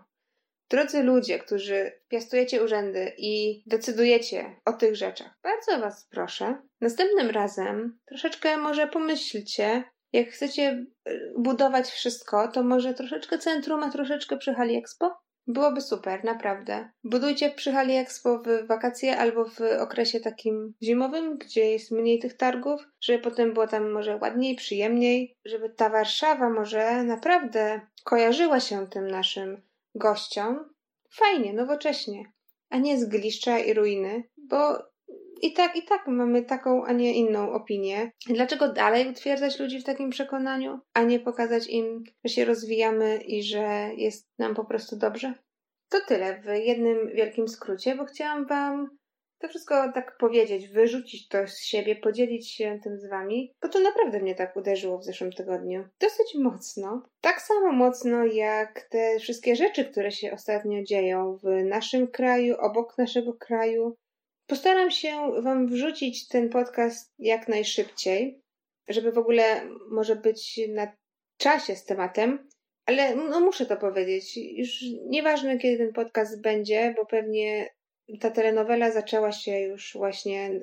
drodzy 0.71 1.03
ludzie, 1.03 1.39
którzy 1.39 1.93
piastujecie 2.09 2.65
urzędy 2.65 3.13
i 3.19 3.63
decydujecie 3.67 4.61
o 4.65 4.73
tych 4.73 4.97
rzeczach, 4.97 5.39
bardzo 5.43 5.79
Was 5.79 6.09
proszę, 6.11 6.63
następnym 6.81 7.31
razem 7.31 7.99
troszeczkę 8.07 8.57
może 8.57 8.87
pomyślcie, 8.87 9.85
jak 10.13 10.29
chcecie 10.29 10.87
y, 11.09 11.33
budować 11.39 11.89
wszystko, 11.89 12.49
to 12.49 12.63
może 12.63 12.95
troszeczkę 12.95 13.39
centrum, 13.39 13.83
a 13.83 13.91
troszeczkę 13.91 14.37
przy 14.37 14.55
Hali 14.55 14.77
Expo? 14.77 15.21
Byłoby 15.53 15.81
super, 15.81 16.25
naprawdę. 16.25 16.91
Budujcie 17.05 17.51
przy 17.51 17.73
Hali 17.73 17.97
Expo 17.97 18.39
w 18.39 18.67
wakacje 18.67 19.19
albo 19.19 19.45
w 19.45 19.61
okresie 19.81 20.21
takim 20.21 20.75
zimowym, 20.83 21.39
gdzie 21.39 21.71
jest 21.71 21.91
mniej 21.91 22.19
tych 22.19 22.37
targów, 22.37 22.89
żeby 23.01 23.23
potem 23.23 23.53
było 23.53 23.67
tam 23.67 23.91
może 23.91 24.17
ładniej, 24.17 24.57
przyjemniej, 24.57 25.37
żeby 25.45 25.71
ta 25.71 25.89
Warszawa 25.89 26.51
może 26.51 27.03
naprawdę 27.03 27.81
kojarzyła 28.05 28.61
się 28.61 28.87
tym 28.87 29.11
naszym 29.11 29.63
gościom. 29.95 30.75
Fajnie, 31.11 31.53
nowocześnie, 31.53 32.25
a 32.69 32.79
nie 32.79 32.99
zgliszcza 32.99 33.59
i 33.59 33.75
ruiny, 33.75 34.23
bo 34.37 34.90
i 35.43 35.53
tak, 35.53 35.77
i 35.77 35.83
tak 35.83 36.07
mamy 36.07 36.43
taką, 36.43 36.85
a 36.85 36.93
nie 36.93 37.15
inną 37.15 37.53
opinię. 37.53 38.11
Dlaczego 38.27 38.73
dalej 38.73 39.09
utwierdzać 39.09 39.59
ludzi 39.59 39.81
w 39.81 39.85
takim 39.85 40.11
przekonaniu, 40.11 40.81
a 40.95 41.03
nie 41.03 41.21
pokazać 41.21 41.67
im, 41.67 42.05
że 42.25 42.35
się 42.35 42.45
rozwijamy 42.45 43.17
i 43.17 43.43
że 43.43 43.91
jest 43.97 44.29
nam 44.39 44.55
po 44.55 44.65
prostu 44.65 44.97
dobrze? 44.97 45.35
To 45.89 45.99
tyle 46.09 46.41
w 46.41 46.47
jednym 46.47 47.09
wielkim 47.15 47.49
skrócie, 47.49 47.95
bo 47.95 48.05
chciałam 48.05 48.47
Wam 48.47 49.01
to 49.41 49.49
wszystko 49.49 49.93
tak 49.93 50.17
powiedzieć, 50.17 50.69
wyrzucić 50.69 51.29
to 51.29 51.47
z 51.47 51.61
siebie, 51.61 51.97
podzielić 51.97 52.51
się 52.51 52.79
tym 52.83 52.99
z 52.99 53.09
Wami, 53.09 53.55
bo 53.63 53.69
to 53.69 53.81
naprawdę 53.81 54.21
mnie 54.21 54.35
tak 54.35 54.57
uderzyło 54.57 54.99
w 54.99 55.05
zeszłym 55.05 55.33
tygodniu. 55.33 55.85
Dosyć 56.01 56.35
mocno. 56.35 57.03
Tak 57.21 57.43
samo 57.43 57.73
mocno 57.73 58.25
jak 58.25 58.89
te 58.91 59.19
wszystkie 59.19 59.57
rzeczy, 59.57 59.85
które 59.85 60.13
się 60.13 60.33
ostatnio 60.33 60.83
dzieją 60.83 61.39
w 61.43 61.65
naszym 61.65 62.09
kraju, 62.09 62.57
obok 62.59 62.99
naszego 62.99 63.35
kraju, 63.35 63.97
Postaram 64.51 64.91
się 64.91 65.43
Wam 65.43 65.67
wrzucić 65.67 66.29
ten 66.29 66.49
podcast 66.49 67.13
jak 67.19 67.49
najszybciej, 67.49 68.41
żeby 68.89 69.13
w 69.13 69.19
ogóle 69.19 69.69
może 69.91 70.17
być 70.17 70.61
na 70.69 70.93
czasie 71.37 71.77
z 71.77 71.85
tematem, 71.85 72.49
ale 72.87 73.17
no 73.17 73.41
muszę 73.41 73.67
to 73.67 73.77
powiedzieć. 73.77 74.37
Już 74.37 74.85
nieważne, 75.07 75.59
kiedy 75.59 75.79
ten 75.79 75.93
podcast 75.93 76.41
będzie, 76.41 76.95
bo 76.97 77.07
pewnie 77.07 77.69
ta 78.21 78.31
telenowela 78.31 78.91
zaczęła 78.91 79.33
się 79.33 79.61
już 79.61 79.93
właśnie 79.95 80.61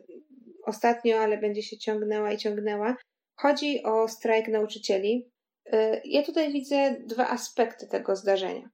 ostatnio, 0.66 1.20
ale 1.20 1.38
będzie 1.38 1.64
się 1.64 1.78
ciągnęła 1.78 2.32
i 2.32 2.38
ciągnęła. 2.38 2.96
Chodzi 3.36 3.84
o 3.84 4.08
strajk 4.08 4.48
nauczycieli. 4.48 5.30
Y, 5.74 6.02
ja 6.06 6.24
tutaj 6.24 6.54
widzę 6.54 6.96
dwa 7.00 7.30
aspekty 7.30 7.88
tego 7.88 8.16
zdarzenia. 8.16 8.70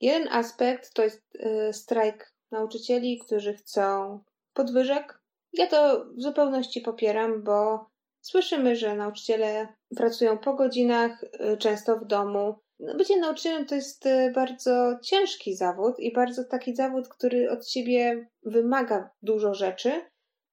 Jeden 0.00 0.28
aspekt 0.28 0.94
to 0.94 1.04
jest 1.04 1.22
y, 1.34 1.72
strajk 1.72 2.32
nauczycieli, 2.50 3.18
którzy 3.18 3.54
chcą 3.54 4.20
podwyżek. 4.60 5.20
Ja 5.52 5.66
to 5.66 6.06
w 6.16 6.22
zupełności 6.22 6.80
popieram, 6.80 7.42
bo 7.42 7.86
słyszymy, 8.20 8.76
że 8.76 8.96
nauczyciele 8.96 9.68
pracują 9.96 10.38
po 10.38 10.54
godzinach, 10.54 11.24
y, 11.24 11.56
często 11.56 11.96
w 11.96 12.06
domu. 12.06 12.54
No, 12.80 12.94
bycie 12.94 13.20
nauczycielem 13.20 13.66
to 13.66 13.74
jest 13.74 14.06
y, 14.06 14.32
bardzo 14.34 14.98
ciężki 15.02 15.54
zawód 15.54 15.94
i 15.98 16.12
bardzo 16.12 16.44
taki 16.44 16.74
zawód, 16.76 17.08
który 17.08 17.50
od 17.50 17.66
ciebie 17.66 18.28
wymaga 18.42 19.10
dużo 19.22 19.54
rzeczy 19.54 19.92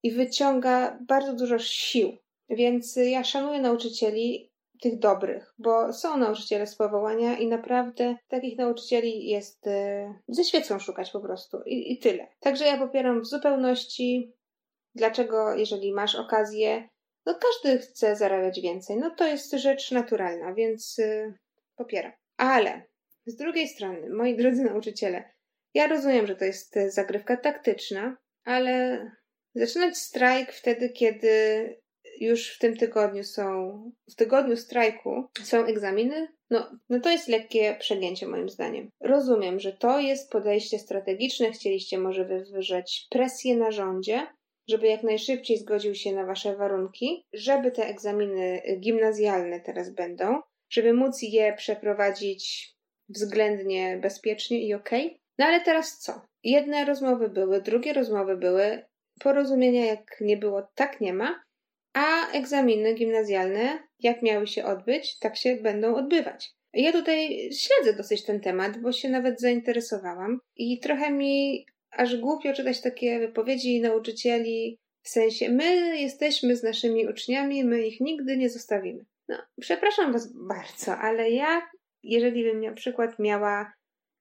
i 0.04 0.12
wyciąga 0.12 1.00
bardzo 1.08 1.34
dużo 1.34 1.60
sił. 1.60 2.18
Więc 2.50 2.96
ja 2.96 3.24
szanuję 3.24 3.62
nauczycieli, 3.62 4.52
tych 4.82 5.00
dobrych, 5.00 5.54
bo 5.58 5.94
są 5.94 6.18
nauczyciele 6.18 6.68
z 6.68 6.76
powołania 6.76 7.38
i 7.38 7.48
naprawdę 7.48 8.16
takich 8.28 8.58
nauczycieli 8.58 9.28
jest 9.28 9.66
yy, 9.66 10.14
ze 10.28 10.44
świecą 10.44 10.80
szukać 10.80 11.12
po 11.12 11.20
prostu 11.20 11.58
I, 11.66 11.94
i 11.94 12.00
tyle. 12.00 12.28
Także 12.40 12.66
ja 12.66 12.78
popieram 12.78 13.22
w 13.22 13.28
zupełności. 13.28 14.34
Dlaczego, 14.96 15.56
jeżeli 15.56 15.94
masz 15.94 16.16
okazję, 16.16 16.90
no 17.26 17.36
każdy 17.36 17.80
chce 17.80 18.16
zarabiać 18.16 18.62
więcej, 18.62 18.98
no 18.98 19.12
to 19.16 19.28
jest 19.28 19.52
rzecz 19.52 19.92
naturalna, 19.92 20.54
więc 20.54 20.98
yy, 20.98 21.34
popieram. 21.76 22.12
Ale 22.38 22.82
z 23.26 23.36
drugiej 23.36 23.68
strony, 23.68 24.10
moi 24.10 24.38
drodzy 24.38 24.64
nauczyciele, 24.64 25.24
ja 25.74 25.88
rozumiem, 25.88 26.28
że 26.28 26.36
to 26.36 26.46
jest 26.46 26.76
zagrywka 26.88 27.38
taktyczna, 27.38 28.18
ale 28.46 29.00
zaczynać 29.56 29.98
strajk 29.98 30.52
wtedy, 30.52 30.90
kiedy 30.90 31.38
już 32.20 32.56
w 32.56 32.60
tym 32.60 32.78
tygodniu 32.78 33.24
są, 33.24 33.82
w 34.10 34.16
tygodniu 34.16 34.58
strajku 34.58 35.28
są 35.44 35.66
egzaminy, 35.66 36.28
no, 36.50 36.72
no 36.90 37.00
to 37.00 37.10
jest 37.10 37.28
lekkie 37.28 37.76
przegięcie 37.80 38.28
moim 38.28 38.50
zdaniem. 38.50 38.90
Rozumiem, 39.02 39.60
że 39.60 39.74
to 39.74 40.00
jest 40.00 40.32
podejście 40.32 40.80
strategiczne, 40.80 41.52
chcieliście 41.52 41.98
może 41.98 42.26
wywrzeć 42.26 43.08
presję 43.10 43.58
na 43.58 43.72
rządzie, 43.72 44.28
żeby 44.70 44.88
jak 44.88 45.04
najszybciej 45.04 45.58
zgodził 45.58 45.96
się 45.96 46.14
na 46.14 46.26
wasze 46.26 46.56
warunki, 46.56 47.24
żeby 47.34 47.72
te 47.72 47.88
egzaminy 47.88 48.62
gimnazjalne 48.80 49.60
teraz 49.60 49.90
będą, 49.90 50.42
żeby 50.70 50.94
móc 50.94 51.22
je 51.22 51.54
przeprowadzić 51.54 52.74
względnie 53.10 53.98
bezpiecznie 54.02 54.68
i 54.68 54.74
ok. 54.74 54.90
No 55.38 55.46
ale 55.46 55.62
teraz 55.62 55.98
co? 56.00 56.22
Jedne 56.44 56.86
rozmowy 56.86 57.30
były, 57.30 57.62
drugie 57.62 57.94
rozmowy 57.94 58.38
były, 58.38 58.86
porozumienia 59.20 59.86
jak 59.86 60.18
nie 60.22 60.38
było, 60.38 60.68
tak 60.76 61.02
nie 61.02 61.14
ma. 61.14 61.44
A 61.94 62.32
egzaminy 62.32 62.94
gimnazjalne, 62.94 63.80
jak 64.00 64.22
miały 64.22 64.48
się 64.48 64.66
odbyć, 64.66 65.20
tak 65.20 65.38
się 65.38 65.56
będą 65.56 65.96
odbywać. 65.96 66.52
Ja 66.74 66.92
tutaj 66.92 67.50
śledzę 67.52 67.98
dosyć 67.98 68.26
ten 68.26 68.40
temat, 68.40 68.82
bo 68.82 68.92
się 68.92 69.10
nawet 69.10 69.42
zainteresowałam 69.42 70.40
i 70.56 70.80
trochę 70.80 71.12
mi 71.12 71.66
aż 71.92 72.18
głupio 72.18 72.54
czytać 72.54 72.82
takie 72.82 73.20
wypowiedzi 73.20 73.82
nauczycieli 73.82 74.80
w 75.08 75.10
sensie 75.10 75.50
my 75.50 75.98
jesteśmy 75.98 76.56
z 76.56 76.64
naszymi 76.64 77.08
uczniami, 77.08 77.64
my 77.64 77.88
ich 77.88 78.00
nigdy 78.00 78.38
nie 78.38 78.50
zostawimy. 78.50 79.06
No, 79.28 79.38
przepraszam 79.62 80.14
Was 80.14 80.34
bardzo, 80.34 80.98
ale 80.98 81.30
ja, 81.32 81.70
jeżeli 82.04 82.44
bym 82.44 82.62
na 82.62 82.74
przykład 82.74 83.20
miała 83.20 83.74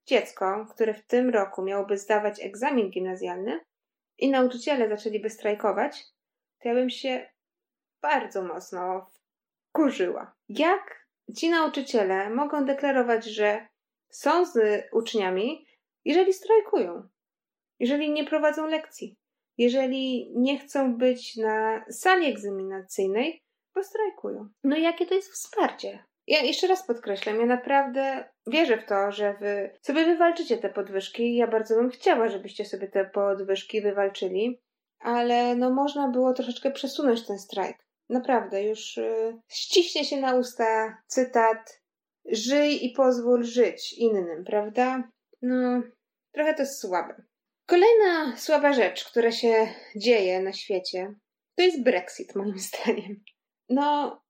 dziecko, 0.06 0.66
które 0.75 0.94
w 0.94 1.06
tym 1.06 1.30
roku 1.30 1.62
miałoby 1.62 1.99
zdawać 1.99 2.44
egzamin 2.44 2.90
gimnazjalny 2.90 3.61
i 4.18 4.30
nauczyciele 4.30 4.88
zaczęliby 4.88 5.30
strajkować, 5.30 6.04
to 6.62 6.68
ja 6.68 6.75
bym 6.75 6.90
się 6.90 7.28
bardzo 8.06 8.42
mocno 8.42 9.10
wkurzyła. 9.68 10.34
Jak 10.48 11.06
ci 11.36 11.50
nauczyciele 11.50 12.30
mogą 12.30 12.64
deklarować, 12.64 13.25
że 13.25 13.66
są 14.10 14.44
z 14.44 14.84
uczniami, 14.92 15.66
jeżeli 16.04 16.32
strajkują, 16.32 17.08
jeżeli 17.80 18.10
nie 18.10 18.25
prowadzą 18.25 18.66
lekcji, 18.66 19.16
jeżeli 19.58 20.32
nie 20.36 20.58
chcą 20.58 20.96
być 20.96 21.36
na 21.36 21.84
sali 21.90 22.26
egzaminacyjnej, 22.26 23.42
bo 23.75 23.82
strajkują. 23.82 24.48
No 24.64 24.76
jakie 24.76 25.06
to 25.06 25.14
jest 25.14 25.32
wsparcie? 25.32 26.04
Ja 26.26 26.42
jeszcze 26.42 26.66
raz 26.66 26.86
podkreślam, 26.86 27.40
ja 27.40 27.46
naprawdę 27.46 28.28
wierzę 28.46 28.78
w 28.78 28.86
to, 28.86 29.12
że 29.12 29.34
wy 29.40 29.78
sobie 29.82 30.04
wywalczycie 30.04 30.58
te 30.58 30.68
podwyżki. 30.68 31.36
Ja 31.36 31.46
bardzo 31.46 31.75
bym 31.75 31.90
chciała, 31.90 32.28
żebyście 32.28 32.64
sobie 32.64 32.88
te 32.88 33.04
podwyżki 33.04 33.80
wywalczyli, 33.80 34.60
ale 35.00 35.56
no 35.56 35.70
można 35.70 36.08
było 36.08 36.32
troszeczkę 36.32 36.70
przesunąć 36.70 37.26
ten 37.26 37.38
strajk. 37.38 37.85
Naprawdę, 38.08 38.62
już 38.62 38.96
yy, 38.96 39.40
ściśnie 39.48 40.04
się 40.04 40.16
na 40.16 40.34
usta 40.34 40.98
cytat 41.06 41.82
żyj 42.25 42.86
i 42.86 42.90
pozwól 42.90 43.44
żyć 43.44 43.92
innym, 43.92 44.44
prawda? 44.44 45.10
No, 45.42 45.82
trochę 46.32 46.54
to 46.54 46.62
jest 46.62 46.80
słabe. 46.80 47.22
Kolejna 47.66 48.36
słaba 48.36 48.72
rzecz, 48.72 49.04
która 49.04 49.32
się 49.32 49.75
dzieje 49.96 50.40
na 50.40 50.52
świecie, 50.52 51.14
to 51.56 51.62
jest 51.62 51.82
Brexit, 51.82 52.34
moim 52.34 52.58
zdaniem. 52.58 53.25
No, 53.68 54.22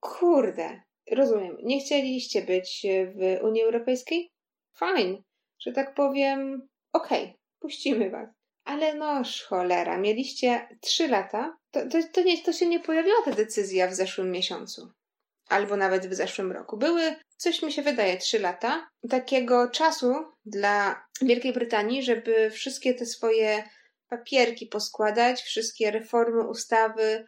kurde, 0.00 0.80
rozumiem. 1.12 1.56
Nie 1.62 1.80
chcieliście 1.80 2.42
być 2.42 2.86
w 3.14 3.44
Unii 3.44 3.62
Europejskiej? 3.62 4.32
Fajnie, 4.76 5.22
że 5.58 5.72
tak 5.72 5.94
powiem, 5.94 6.68
okej, 6.92 7.24
okay, 7.24 7.34
puścimy 7.60 8.10
was. 8.10 8.28
Ale 8.64 8.94
no, 8.94 9.22
cholera, 9.48 9.98
mieliście 9.98 10.68
trzy 10.80 11.08
lata. 11.08 11.56
To, 11.70 11.88
to, 11.88 11.98
to, 12.12 12.22
nie, 12.22 12.42
to 12.42 12.52
się 12.52 12.66
nie 12.66 12.80
pojawiła 12.80 13.22
ta 13.24 13.30
decyzja 13.30 13.88
w 13.88 13.94
zeszłym 13.94 14.30
miesiącu. 14.30 14.92
Albo 15.48 15.76
nawet 15.76 16.06
w 16.06 16.14
zeszłym 16.14 16.52
roku. 16.52 16.76
Były, 16.76 17.16
coś 17.36 17.62
mi 17.62 17.72
się 17.72 17.82
wydaje, 17.82 18.16
trzy 18.16 18.38
lata 18.38 18.88
takiego 19.10 19.70
czasu 19.70 20.14
dla 20.44 21.04
Wielkiej 21.22 21.52
Brytanii, 21.52 22.02
żeby 22.02 22.50
wszystkie 22.50 22.94
te 22.94 23.06
swoje 23.06 23.64
papierki 24.08 24.66
poskładać, 24.66 25.42
wszystkie 25.42 25.90
reformy, 25.90 26.48
ustawy, 26.48 27.26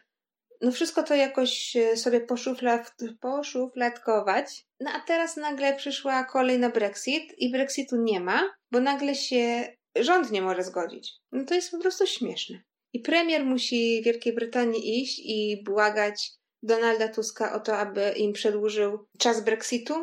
no 0.61 0.71
wszystko 0.71 1.03
to 1.03 1.15
jakoś 1.15 1.77
sobie 1.95 2.21
poszuflad, 2.21 2.93
poszufladkować. 3.21 4.65
No 4.79 4.91
a 4.91 4.99
teraz 4.99 5.37
nagle 5.37 5.75
przyszła 5.75 6.23
kolej 6.23 6.59
na 6.59 6.69
Brexit 6.69 7.33
i 7.37 7.51
Brexitu 7.51 7.95
nie 7.95 8.19
ma, 8.19 8.49
bo 8.71 8.79
nagle 8.79 9.15
się 9.15 9.75
rząd 9.99 10.31
nie 10.31 10.41
może 10.41 10.63
zgodzić. 10.63 11.13
No 11.31 11.45
to 11.45 11.53
jest 11.53 11.71
po 11.71 11.79
prostu 11.79 12.07
śmieszne. 12.07 12.61
I 12.93 12.99
premier 12.99 13.45
musi 13.45 14.01
Wielkiej 14.05 14.33
Brytanii 14.33 15.01
iść 15.01 15.19
i 15.23 15.63
błagać 15.63 16.31
Donalda 16.63 17.07
Tuska 17.07 17.53
o 17.53 17.59
to, 17.59 17.77
aby 17.77 18.11
im 18.11 18.33
przedłużył 18.33 19.07
czas 19.19 19.43
Brexitu. 19.43 19.93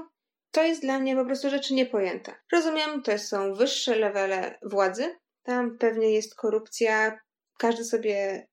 To 0.50 0.62
jest 0.62 0.82
dla 0.82 0.98
mnie 0.98 1.16
po 1.16 1.24
prostu 1.24 1.50
rzeczy 1.50 1.74
niepojęta. 1.74 2.34
Rozumiem, 2.52 3.02
to 3.02 3.18
są 3.18 3.54
wyższe 3.54 3.96
levele 3.96 4.58
władzy. 4.62 5.16
Tam 5.42 5.78
pewnie 5.78 6.10
jest 6.10 6.34
korupcja. 6.34 7.18
Każdy 7.58 7.84
sobie 7.84 8.46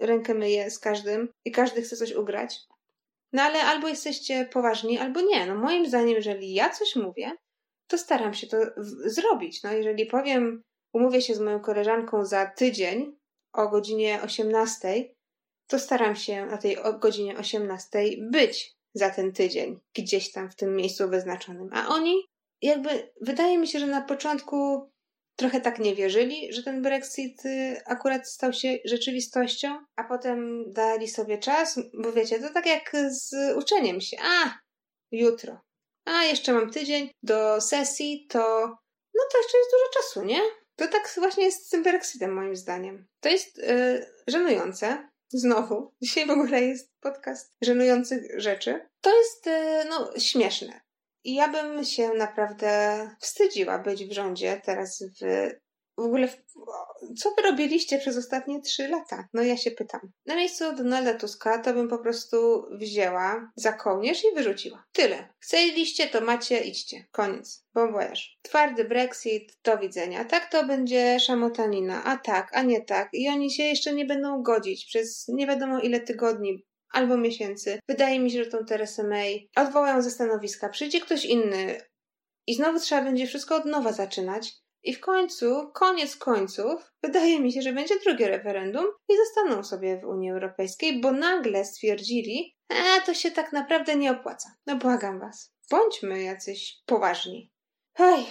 rękę 0.00 0.34
myje 0.34 0.70
z 0.70 0.78
każdym 0.78 1.28
i 1.44 1.50
każdy 1.50 1.82
chce 1.82 1.96
coś 1.96 2.12
ugrać. 2.12 2.58
No 3.32 3.42
ale 3.42 3.62
albo 3.62 3.88
jesteście 3.88 4.48
poważni, 4.52 4.98
albo 4.98 5.20
nie. 5.20 5.46
No 5.46 5.54
moim 5.54 5.86
zdaniem, 5.86 6.16
jeżeli 6.16 6.54
ja 6.54 6.70
coś 6.70 6.96
mówię, 6.96 7.32
to 7.86 7.98
staram 7.98 8.34
się 8.34 8.46
to 8.46 8.56
zrobić. 9.04 9.62
No 9.62 9.72
jeżeli 9.72 10.06
powiem, 10.06 10.62
umówię 10.96 11.22
się 11.22 11.34
z 11.34 11.40
moją 11.40 11.60
koleżanką 11.60 12.24
za 12.24 12.46
tydzień 12.46 13.16
o 13.52 13.68
godzinie 13.68 14.22
18, 14.22 15.14
to 15.66 15.78
staram 15.78 16.16
się 16.16 16.46
na 16.46 16.58
tej 16.58 16.76
godzinie 17.00 17.38
18 17.38 17.98
być 18.20 18.76
za 18.94 19.10
ten 19.10 19.32
tydzień, 19.32 19.80
gdzieś 19.94 20.32
tam 20.32 20.50
w 20.50 20.56
tym 20.56 20.76
miejscu 20.76 21.08
wyznaczonym. 21.08 21.70
A 21.72 21.88
oni, 21.88 22.26
jakby, 22.62 23.12
wydaje 23.20 23.58
mi 23.58 23.68
się, 23.68 23.78
że 23.78 23.86
na 23.86 24.02
początku 24.02 24.90
trochę 25.38 25.60
tak 25.60 25.78
nie 25.78 25.94
wierzyli, 25.94 26.52
że 26.52 26.62
ten 26.62 26.82
Brexit 26.82 27.46
y, 27.46 27.80
akurat 27.86 28.28
stał 28.28 28.52
się 28.52 28.78
rzeczywistością, 28.84 29.78
a 29.96 30.04
potem 30.04 30.64
dali 30.72 31.08
sobie 31.08 31.38
czas, 31.38 31.80
bo 31.94 32.12
wiecie, 32.12 32.40
to 32.40 32.52
tak 32.52 32.66
jak 32.66 32.92
z 33.10 33.56
uczeniem 33.56 34.00
się. 34.00 34.16
A, 34.22 34.58
jutro. 35.12 35.60
A, 36.04 36.24
jeszcze 36.24 36.52
mam 36.52 36.70
tydzień 36.70 37.10
do 37.22 37.60
sesji, 37.60 38.26
to 38.30 38.76
no 39.16 39.22
to 39.32 39.38
jeszcze 39.38 39.58
jest 39.58 39.70
dużo 39.70 39.90
czasu, 39.94 40.24
nie? 40.24 40.40
To 40.76 40.88
tak 40.88 41.12
właśnie 41.16 41.44
jest 41.44 41.66
z 41.66 41.68
tym 41.68 41.82
Brexitem, 41.82 42.32
moim 42.32 42.56
zdaniem. 42.56 43.06
To 43.20 43.28
jest 43.28 43.58
yy, 43.58 44.06
żenujące. 44.26 45.08
Znowu, 45.28 45.94
dzisiaj 46.02 46.26
w 46.26 46.30
ogóle 46.30 46.62
jest 46.62 46.92
podcast 47.00 47.56
żenujących 47.62 48.40
rzeczy. 48.40 48.88
To 49.00 49.18
jest, 49.18 49.46
yy, 49.46 49.84
no, 49.90 50.12
śmieszne. 50.18 50.80
I 51.24 51.34
ja 51.34 51.48
bym 51.48 51.84
się 51.84 52.08
naprawdę 52.08 53.00
wstydziła 53.20 53.78
być 53.78 54.04
w 54.04 54.12
rządzie 54.12 54.60
teraz 54.64 55.02
w. 55.02 55.50
W 55.98 56.00
ogóle, 56.00 56.28
co 57.18 57.30
wy 57.30 57.42
robiliście 57.42 57.98
przez 57.98 58.16
ostatnie 58.16 58.60
trzy 58.60 58.88
lata? 58.88 59.28
No 59.32 59.42
ja 59.42 59.56
się 59.56 59.70
pytam. 59.70 60.00
Na 60.26 60.36
miejscu 60.36 60.76
Donalda 60.76 61.14
Tuska 61.14 61.58
to 61.58 61.74
bym 61.74 61.88
po 61.88 61.98
prostu 61.98 62.66
wzięła 62.70 63.52
za 63.56 63.72
kołnierz 63.72 64.24
i 64.24 64.34
wyrzuciła. 64.34 64.84
Tyle. 64.92 65.28
Chcieliście, 65.38 66.06
to 66.06 66.20
macie, 66.20 66.58
idźcie. 66.58 67.06
Koniec. 67.12 67.64
Bon 67.74 67.92
voyage. 67.92 68.22
Twardy 68.42 68.84
Brexit, 68.84 69.58
do 69.64 69.78
widzenia. 69.78 70.24
Tak 70.24 70.50
to 70.50 70.64
będzie 70.64 71.20
szamotanina. 71.20 72.04
A 72.04 72.16
tak, 72.16 72.50
a 72.52 72.62
nie 72.62 72.80
tak. 72.80 73.08
I 73.12 73.28
oni 73.28 73.50
się 73.50 73.62
jeszcze 73.62 73.94
nie 73.94 74.04
będą 74.04 74.42
godzić 74.42 74.86
przez 74.86 75.28
nie 75.28 75.46
wiadomo 75.46 75.80
ile 75.80 76.00
tygodni, 76.00 76.64
albo 76.92 77.16
miesięcy. 77.16 77.80
Wydaje 77.88 78.20
mi 78.20 78.30
się, 78.30 78.44
że 78.44 78.50
tą 78.50 78.64
Teresę 78.64 79.04
May 79.04 79.48
odwołają 79.56 80.02
ze 80.02 80.10
stanowiska, 80.10 80.68
przyjdzie 80.68 81.00
ktoś 81.00 81.24
inny 81.24 81.80
i 82.46 82.54
znowu 82.54 82.80
trzeba 82.80 83.02
będzie 83.02 83.26
wszystko 83.26 83.56
od 83.56 83.64
nowa 83.64 83.92
zaczynać. 83.92 84.52
I 84.86 84.94
w 84.94 85.00
końcu, 85.00 85.70
koniec 85.74 86.16
końców, 86.16 86.92
wydaje 87.02 87.40
mi 87.40 87.52
się, 87.52 87.62
że 87.62 87.72
będzie 87.72 87.98
drugie 88.00 88.28
referendum 88.28 88.84
i 89.08 89.16
zostaną 89.16 89.64
sobie 89.64 90.00
w 90.00 90.04
Unii 90.04 90.30
Europejskiej, 90.30 91.00
bo 91.00 91.12
nagle 91.12 91.64
stwierdzili, 91.64 92.56
e, 92.68 93.00
to 93.06 93.14
się 93.14 93.30
tak 93.30 93.52
naprawdę 93.52 93.96
nie 93.96 94.10
opłaca. 94.10 94.48
No 94.66 94.76
błagam 94.76 95.20
was, 95.20 95.52
bądźmy 95.70 96.22
jacyś 96.22 96.82
poważni. 96.86 97.50
Oj, 97.98 98.24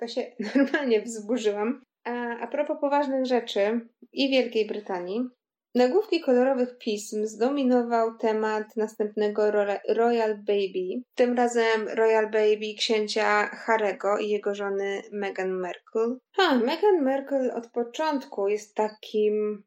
to 0.00 0.08
się 0.08 0.32
normalnie 0.54 1.02
wzburzyłam. 1.02 1.84
A, 2.04 2.10
a 2.38 2.46
propos 2.46 2.76
poważnych 2.80 3.26
rzeczy 3.26 3.88
i 4.12 4.30
Wielkiej 4.30 4.66
Brytanii, 4.66 5.20
Nagłówki 5.76 6.20
kolorowych 6.20 6.78
pism 6.78 7.26
zdominował 7.26 8.18
temat 8.18 8.76
następnego 8.76 9.50
Royal 9.88 10.36
Baby, 10.36 11.02
tym 11.14 11.36
razem 11.36 11.88
Royal 11.88 12.30
Baby 12.30 12.74
księcia 12.78 13.46
Harego 13.46 14.18
i 14.18 14.28
jego 14.28 14.54
żony 14.54 15.02
Meghan 15.12 15.52
Markle. 15.52 16.16
Ha, 16.32 16.54
Meghan 16.54 17.04
Markle 17.04 17.54
od 17.54 17.70
początku 17.70 18.48
jest 18.48 18.74
takim, 18.74 19.64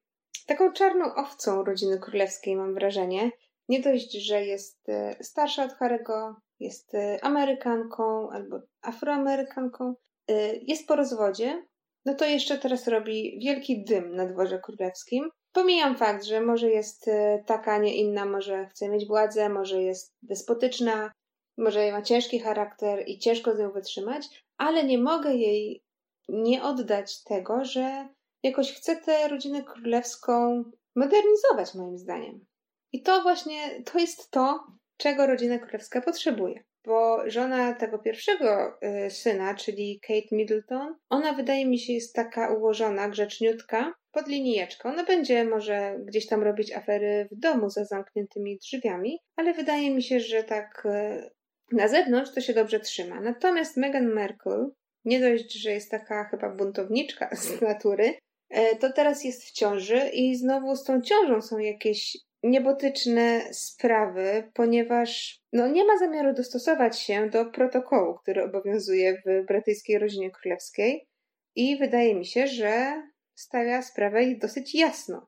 taką 0.48 0.74
czarną 0.74 1.16
owcą 1.16 1.64
rodziny 1.64 2.00
królewskiej, 2.00 2.56
mam 2.56 2.74
wrażenie. 2.74 3.32
Nie 3.68 3.80
dość, 3.80 4.12
że 4.12 4.46
jest 4.46 4.90
e, 4.90 5.16
starsza 5.24 5.64
od 5.64 5.74
Harego, 5.74 6.36
jest 6.60 6.96
e, 6.96 7.24
Amerykanką 7.24 8.30
albo 8.32 8.60
Afroamerykanką, 8.82 9.94
e, 10.28 10.56
jest 10.56 10.88
po 10.88 10.96
rozwodzie, 10.96 11.66
no 12.06 12.14
to 12.14 12.26
jeszcze 12.26 12.58
teraz 12.58 12.88
robi 12.88 13.40
wielki 13.44 13.84
dym 13.84 14.16
na 14.16 14.26
dworze 14.26 14.60
królewskim. 14.60 15.30
Pomijam 15.60 15.96
fakt, 15.96 16.24
że 16.24 16.42
może 16.42 16.70
jest 16.70 17.08
e, 17.08 17.44
taka, 17.46 17.78
nie 17.78 17.96
inna, 17.96 18.26
może 18.26 18.68
chce 18.68 18.90
mieć 18.90 19.08
władzę, 19.08 19.50
może 19.50 19.82
jest 19.82 20.16
despotyczna, 20.22 21.12
może 21.58 21.92
ma 21.92 22.02
ciężki 22.02 22.40
charakter 22.40 23.04
i 23.08 23.20
ciężko 23.20 23.56
z 23.56 23.60
nią 23.60 23.72
wytrzymać, 23.72 24.44
ale 24.58 24.84
nie 24.84 24.98
mogę 24.98 25.34
jej 25.34 25.84
nie 26.30 26.64
oddać 26.64 27.24
tego, 27.24 27.66
że 27.66 28.08
jakoś 28.44 28.72
chce 28.74 28.96
tę 28.96 29.28
rodzinę 29.28 29.64
królewską 29.64 30.64
modernizować, 30.96 31.76
moim 31.76 31.98
zdaniem. 31.98 32.46
I 32.92 33.02
to 33.02 33.22
właśnie 33.22 33.84
to 33.84 34.00
jest 34.00 34.32
to, 34.32 34.68
czego 34.98 35.28
rodzina 35.28 35.60
królewska 35.60 36.02
potrzebuje. 36.02 36.64
Bo 36.86 37.30
żona 37.30 37.74
tego 37.74 38.00
pierwszego 38.00 38.78
y, 39.06 39.10
syna, 39.10 39.56
czyli 39.56 40.00
Kate 40.08 40.36
Middleton, 40.36 40.96
ona 41.10 41.34
wydaje 41.34 41.66
mi 41.66 41.80
się 41.80 41.94
jest 41.94 42.16
taka 42.16 42.54
ułożona, 42.54 43.10
grzeczniutka, 43.10 43.94
pod 44.12 44.28
linijeczką. 44.28 44.94
No 44.96 45.06
będzie 45.06 45.46
może 45.46 46.00
gdzieś 46.06 46.28
tam 46.28 46.44
robić 46.44 46.72
afery 46.72 47.28
w 47.32 47.40
domu 47.40 47.70
za 47.70 47.86
zamkniętymi 47.86 48.58
drzwiami, 48.58 49.20
ale 49.36 49.54
wydaje 49.54 49.92
mi 49.92 50.04
się, 50.04 50.20
że 50.20 50.44
tak 50.44 50.84
e, 50.86 51.30
na 51.72 51.88
zewnątrz 51.88 52.34
to 52.34 52.42
się 52.42 52.54
dobrze 52.54 52.80
trzyma. 52.80 53.22
Natomiast 53.22 53.78
Meghan 53.78 54.14
Markle, 54.14 54.70
nie 55.06 55.20
dość, 55.20 55.54
że 55.54 55.72
jest 55.72 55.92
taka 55.92 56.24
chyba 56.24 56.50
buntowniczka 56.50 57.36
z 57.36 57.62
natury, 57.62 58.14
e, 58.50 58.76
to 58.76 58.94
teraz 58.94 59.24
jest 59.24 59.44
w 59.44 59.52
ciąży 59.52 60.10
i 60.14 60.36
znowu 60.36 60.76
z 60.76 60.84
tą 60.84 61.02
ciążą 61.02 61.42
są 61.42 61.58
jakieś 61.58 62.18
niebotyczne 62.44 63.54
sprawy, 63.54 64.52
ponieważ 64.54 65.40
no, 65.54 65.68
nie 65.68 65.86
ma 65.86 65.98
zamiaru 65.98 66.34
dostosować 66.34 67.00
się 67.00 67.30
do 67.30 67.46
protokołu, 67.46 68.16
który 68.16 68.44
obowiązuje 68.44 69.22
w 69.26 69.46
brytyjskiej 69.46 70.00
rodzinie 70.00 70.32
królewskiej. 70.32 71.08
I 71.56 71.78
wydaje 71.78 72.16
mi 72.16 72.26
się, 72.26 72.48
że 72.48 73.04
stawia 73.36 73.82
sprawę 73.82 74.36
dosyć 74.36 74.76
jasno. 74.76 75.28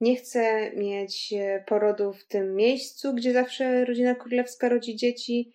Nie 0.00 0.16
chce 0.16 0.72
mieć 0.76 1.32
e, 1.32 1.64
porodu 1.66 2.12
w 2.12 2.26
tym 2.26 2.54
miejscu, 2.54 3.14
gdzie 3.14 3.32
zawsze 3.32 3.84
rodzina 3.84 4.14
królewska 4.14 4.68
rodzi 4.68 4.96
dzieci. 4.96 5.52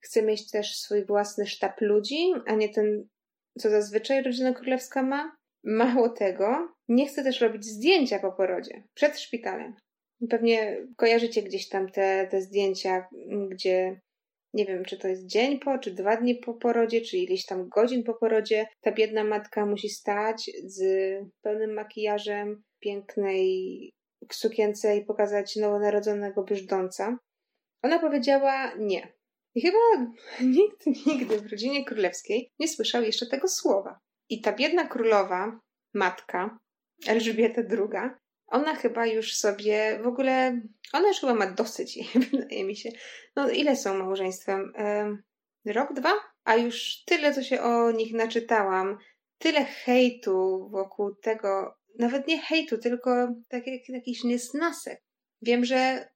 Chce 0.00 0.22
mieć 0.22 0.50
też 0.50 0.76
swój 0.76 1.06
własny 1.06 1.46
sztab 1.46 1.80
ludzi, 1.80 2.32
a 2.46 2.54
nie 2.54 2.68
ten, 2.68 3.08
co 3.58 3.70
zazwyczaj 3.70 4.22
rodzina 4.22 4.52
królewska 4.52 5.02
ma. 5.02 5.36
Mało 5.64 6.08
tego, 6.08 6.74
nie 6.88 7.06
chce 7.06 7.24
też 7.24 7.40
robić 7.40 7.64
zdjęcia 7.64 8.18
po 8.18 8.32
porodzie, 8.32 8.82
przed 8.94 9.18
szpitalem. 9.18 9.74
Pewnie 10.30 10.86
kojarzycie 10.96 11.42
gdzieś 11.42 11.68
tam 11.68 11.90
te, 11.90 12.28
te 12.30 12.42
zdjęcia, 12.42 13.08
gdzie 13.48 14.00
nie 14.54 14.66
wiem, 14.66 14.84
czy 14.84 14.98
to 14.98 15.08
jest 15.08 15.26
dzień 15.26 15.58
po, 15.58 15.78
czy 15.78 15.90
dwa 15.90 16.16
dni 16.16 16.34
po 16.34 16.54
porodzie, 16.54 17.00
czy 17.00 17.16
ileś 17.16 17.46
tam 17.46 17.68
godzin 17.68 18.04
po 18.04 18.14
porodzie, 18.14 18.66
ta 18.80 18.92
biedna 18.92 19.24
matka 19.24 19.66
musi 19.66 19.88
stać 19.88 20.50
z 20.64 20.80
pełnym 21.42 21.72
makijażem, 21.72 22.62
pięknej 22.80 23.92
sukience 24.32 24.96
i 24.96 25.04
pokazać 25.04 25.56
nowonarodzonego 25.56 26.42
brzdąca. 26.42 27.18
Ona 27.82 27.98
powiedziała 27.98 28.74
nie. 28.78 29.12
I 29.54 29.60
chyba 29.60 29.78
nikt 30.56 31.06
nigdy 31.06 31.40
w 31.40 31.50
rodzinie 31.50 31.84
królewskiej 31.84 32.50
nie 32.58 32.68
słyszał 32.68 33.02
jeszcze 33.02 33.26
tego 33.26 33.48
słowa. 33.48 33.98
I 34.28 34.40
ta 34.40 34.52
biedna 34.52 34.86
królowa, 34.86 35.60
matka, 35.94 36.58
Elżbieta 37.06 37.62
II, 37.70 38.10
ona 38.52 38.74
chyba 38.74 39.06
już 39.06 39.34
sobie 39.34 40.00
w 40.02 40.06
ogóle, 40.06 40.60
ona 40.92 41.08
już 41.08 41.20
chyba 41.20 41.34
ma 41.34 41.46
dosyć, 41.46 41.98
wydaje 42.32 42.64
mi 42.64 42.76
się. 42.76 42.90
No 43.36 43.50
ile 43.50 43.76
są 43.76 43.98
małżeństwem? 43.98 44.72
rok, 45.66 45.92
dwa? 45.92 46.12
A 46.44 46.56
już 46.56 47.04
tyle, 47.04 47.34
co 47.34 47.42
się 47.42 47.62
o 47.62 47.90
nich 47.90 48.14
naczytałam, 48.14 48.98
tyle 49.38 49.64
hejtu 49.64 50.68
wokół 50.70 51.14
tego, 51.14 51.74
nawet 51.98 52.28
nie 52.28 52.40
hejtu, 52.40 52.78
tylko 52.78 53.10
tak 53.48 53.66
jak 53.66 53.88
jakiś 53.88 54.24
niesnasek. 54.24 55.02
Wiem, 55.42 55.64
że 55.64 56.08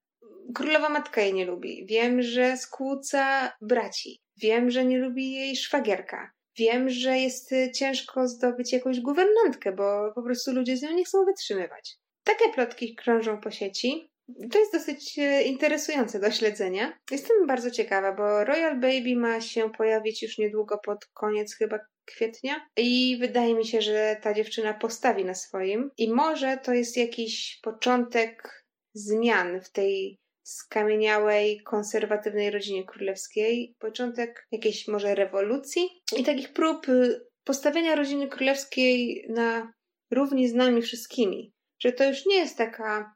królowa 0.55 0.89
matka 0.89 1.21
jej 1.21 1.35
nie 1.35 1.45
lubi. 1.47 1.87
Wiem, 1.87 2.23
że 2.23 2.57
skłóca 2.57 3.53
braci. 3.61 4.23
Wiem, 4.37 4.71
że 4.71 4.85
nie 4.85 4.99
lubi 4.99 5.33
jej 5.33 5.57
szwagierka. 5.57 6.31
Wiem, 6.59 6.91
że 6.91 7.19
jest 7.19 7.51
ciężko 7.75 8.29
zdobyć 8.29 8.73
jakąś 8.73 9.01
guwernantkę, 9.01 9.73
bo 9.73 10.13
po 10.15 10.23
prostu 10.23 10.53
ludzie 10.53 10.77
z 10.77 10.83
nią 10.83 10.93
nie 10.93 11.05
chcą 11.05 11.25
wytrzymywać. 11.25 11.99
Takie 12.27 12.53
plotki 12.55 12.95
krążą 12.95 13.41
po 13.41 13.51
sieci. 13.51 14.11
To 14.53 14.59
jest 14.59 14.73
dosyć 14.73 15.19
e, 15.19 15.43
interesujące 15.43 16.21
do 16.21 16.31
śledzenia. 16.31 16.99
Jestem 17.11 17.47
bardzo 17.47 17.71
ciekawa, 17.71 18.13
bo 18.13 18.45
Royal 18.45 18.81
Baby 18.81 19.17
ma 19.17 19.41
się 19.41 19.71
pojawić 19.79 20.23
już 20.23 20.39
niedługo 20.39 20.79
pod 20.79 21.07
koniec 21.07 21.55
chyba 21.55 21.79
kwietnia 22.05 22.67
i 22.77 23.17
wydaje 23.21 23.55
mi 23.55 23.67
się, 23.67 23.83
że 23.83 24.17
ta 24.23 24.35
dziewczyna 24.35 24.75
postawi 24.75 25.25
na 25.25 25.35
swoim 25.35 25.91
i 25.99 26.13
może 26.13 26.59
to 26.63 26.73
jest 26.73 26.97
jakiś 26.97 27.61
początek 27.63 28.67
zmian 28.95 29.61
w 29.61 29.71
tej 29.71 30.19
skamieniałej, 30.43 31.63
konserwatywnej 31.63 32.51
rodzinie 32.51 32.85
królewskiej, 32.85 33.77
początek 33.79 34.47
jakiejś 34.53 34.89
może 34.89 35.15
rewolucji 35.15 35.89
i 36.17 36.25
takich 36.25 36.53
prób 36.53 36.89
y, 36.89 37.21
postawienia 37.45 37.95
rodziny 37.95 38.29
królewskiej 38.29 39.27
na 39.29 39.73
równi 40.11 40.49
z 40.49 40.55
nami 40.55 40.83
wszystkimi. 40.83 41.56
Że 41.79 41.93
to 41.93 42.05
już 42.05 42.27
nie 42.27 42.37
jest 42.37 42.59
taka 42.59 43.15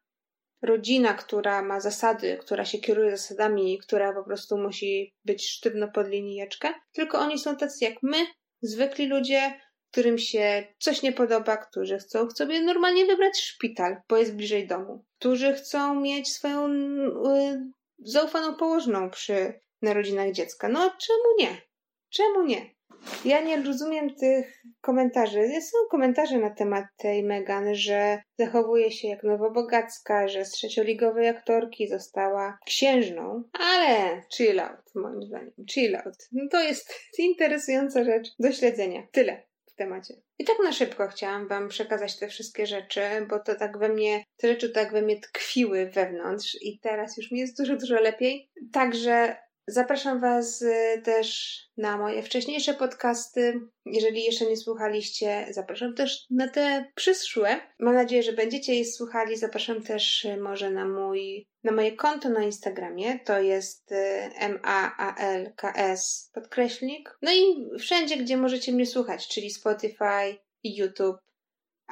rodzina, 0.63 1.15
która 1.15 1.63
ma 1.63 1.81
zasady, 1.81 2.39
która 2.41 2.65
się 2.65 2.79
kieruje 2.79 3.11
zasadami, 3.11 3.79
która 3.79 4.13
po 4.13 4.25
prostu 4.25 4.59
musi 4.59 5.15
być 5.25 5.51
sztywno 5.51 5.89
pod 5.89 6.09
linijeczkę, 6.09 6.75
tylko 6.93 7.19
oni 7.19 7.39
są 7.39 7.57
tacy 7.57 7.85
jak 7.85 7.95
my, 8.03 8.27
zwykli 8.63 9.07
ludzie, 9.07 9.61
którym 9.91 10.19
się 10.19 10.67
coś 10.79 11.03
nie 11.03 11.13
podoba, 11.13 11.57
którzy 11.57 11.99
chcą 11.99 12.31
sobie 12.31 12.63
normalnie 12.63 13.07
wybrać 13.07 13.41
szpital, 13.41 13.97
bo 14.09 14.17
jest 14.17 14.37
bliżej 14.37 14.67
domu, 14.67 15.05
którzy 15.19 15.53
chcą 15.53 16.01
mieć 16.01 16.33
swoją 16.33 16.69
y, 16.69 17.71
zaufaną 17.99 18.55
położną 18.55 19.11
przy 19.11 19.61
narodzinach 19.83 20.33
dziecka. 20.33 20.69
No 20.69 20.81
czemu 20.81 21.25
nie? 21.39 21.63
Czemu 22.11 22.43
nie? 22.43 22.75
Ja 23.25 23.41
nie 23.41 23.63
rozumiem 23.63 24.15
tych 24.15 24.63
komentarzy. 24.81 25.61
Są 25.61 25.79
komentarze 25.91 26.39
na 26.39 26.51
temat 26.51 26.85
tej 26.97 27.25
Megan, 27.25 27.75
że 27.75 28.23
zachowuje 28.39 28.93
się 28.93 29.09
jak 29.09 29.23
nowobogacka, 29.23 30.29
że 30.29 30.45
z 30.45 30.51
trzecioligowej 30.51 31.29
aktorki 31.29 31.89
została 31.89 32.59
księżną, 32.67 33.43
ale 33.53 34.23
chill 34.37 34.61
out, 34.61 34.95
moim 34.95 35.23
zdaniem. 35.23 35.53
Chill 35.71 35.97
out. 35.97 36.29
No 36.33 36.49
to 36.51 36.63
jest 36.63 36.95
interesująca 37.19 38.05
rzecz 38.05 38.29
do 38.39 38.53
śledzenia. 38.53 39.03
Tyle 39.13 39.43
w 39.67 39.75
temacie. 39.75 40.15
I 40.39 40.45
tak 40.45 40.57
na 40.65 40.73
szybko 40.73 41.09
chciałam 41.09 41.49
Wam 41.49 41.69
przekazać 41.69 42.19
te 42.19 42.29
wszystkie 42.29 42.67
rzeczy, 42.67 43.01
bo 43.29 43.39
to 43.39 43.55
tak 43.55 43.79
we 43.79 43.89
mnie, 43.89 44.25
te 44.37 44.49
rzeczy 44.49 44.71
tak 44.71 44.93
we 44.93 45.03
mnie 45.03 45.21
tkwiły 45.21 45.87
wewnątrz 45.87 46.57
i 46.63 46.79
teraz 46.79 47.17
już 47.17 47.31
mi 47.31 47.41
jest 47.41 47.59
dużo, 47.59 47.77
dużo 47.77 48.01
lepiej. 48.01 48.51
Także 48.73 49.37
Zapraszam 49.71 50.21
Was 50.21 50.63
y, 50.63 51.03
też 51.05 51.59
na 51.77 51.99
moje 51.99 52.23
wcześniejsze 52.23 52.75
podcasty. 52.75 53.61
Jeżeli 53.87 54.25
jeszcze 54.25 54.47
nie 54.47 54.57
słuchaliście, 54.57 55.47
zapraszam 55.51 55.95
też 55.95 56.27
na 56.31 56.49
te 56.49 56.93
przyszłe. 56.95 57.61
Mam 57.79 57.95
nadzieję, 57.95 58.23
że 58.23 58.33
będziecie 58.33 58.75
je 58.75 58.85
słuchali. 58.85 59.37
Zapraszam 59.37 59.83
też 59.83 60.25
y, 60.25 60.37
może 60.37 60.71
na 60.71 60.89
mój, 60.89 61.47
na 61.65 61.73
moje 61.73 61.93
konto 61.93 62.29
na 62.29 62.43
Instagramie. 62.43 63.19
To 63.19 63.41
jest 63.41 63.93
y, 63.93 63.97
M-A-A-L-K-S 64.39 66.31
podkreślnik. 66.35 67.19
No 67.23 67.33
i 67.33 67.69
wszędzie, 67.79 68.17
gdzie 68.17 68.37
możecie 68.37 68.73
mnie 68.73 68.87
słuchać, 68.87 69.29
czyli 69.29 69.51
Spotify, 69.51 70.37
YouTube, 70.65 71.17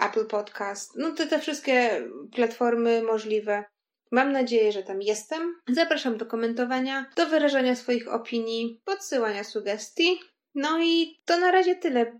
Apple 0.01 0.27
Podcast. 0.27 0.93
No 0.97 1.13
to 1.13 1.27
te 1.27 1.39
wszystkie 1.39 2.03
platformy 2.35 3.03
możliwe. 3.03 3.65
Mam 4.11 4.33
nadzieję, 4.33 4.73
że 4.73 4.83
tam 4.83 5.03
jestem. 5.03 5.55
Zapraszam 5.69 6.17
do 6.17 6.27
komentowania, 6.27 7.11
do 7.17 7.27
wyrażania 7.27 7.77
swoich 7.77 8.09
opinii, 8.09 8.81
podsyłania 8.85 9.45
sugestii. 9.45 10.21
No 10.55 10.83
i 10.83 11.21
to 11.25 11.39
na 11.39 11.51
razie 11.51 11.77
tyle. 11.77 12.19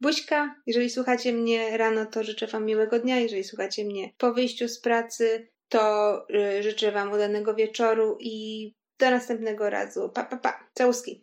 Buźka, 0.00 0.54
jeżeli 0.66 0.90
słuchacie 0.90 1.32
mnie 1.32 1.76
rano, 1.76 2.06
to 2.06 2.24
życzę 2.24 2.46
Wam 2.46 2.64
miłego 2.64 2.98
dnia. 2.98 3.20
Jeżeli 3.20 3.44
słuchacie 3.44 3.84
mnie 3.84 4.10
po 4.18 4.32
wyjściu 4.32 4.68
z 4.68 4.80
pracy, 4.80 5.48
to 5.68 6.24
y, 6.58 6.62
życzę 6.62 6.92
Wam 6.92 7.12
udanego 7.12 7.54
wieczoru 7.54 8.16
i 8.20 8.74
do 8.98 9.10
następnego 9.10 9.70
razu. 9.70 10.10
Pa, 10.14 10.24
pa, 10.24 10.36
pa. 10.36 10.68
Całuski. 10.74 11.20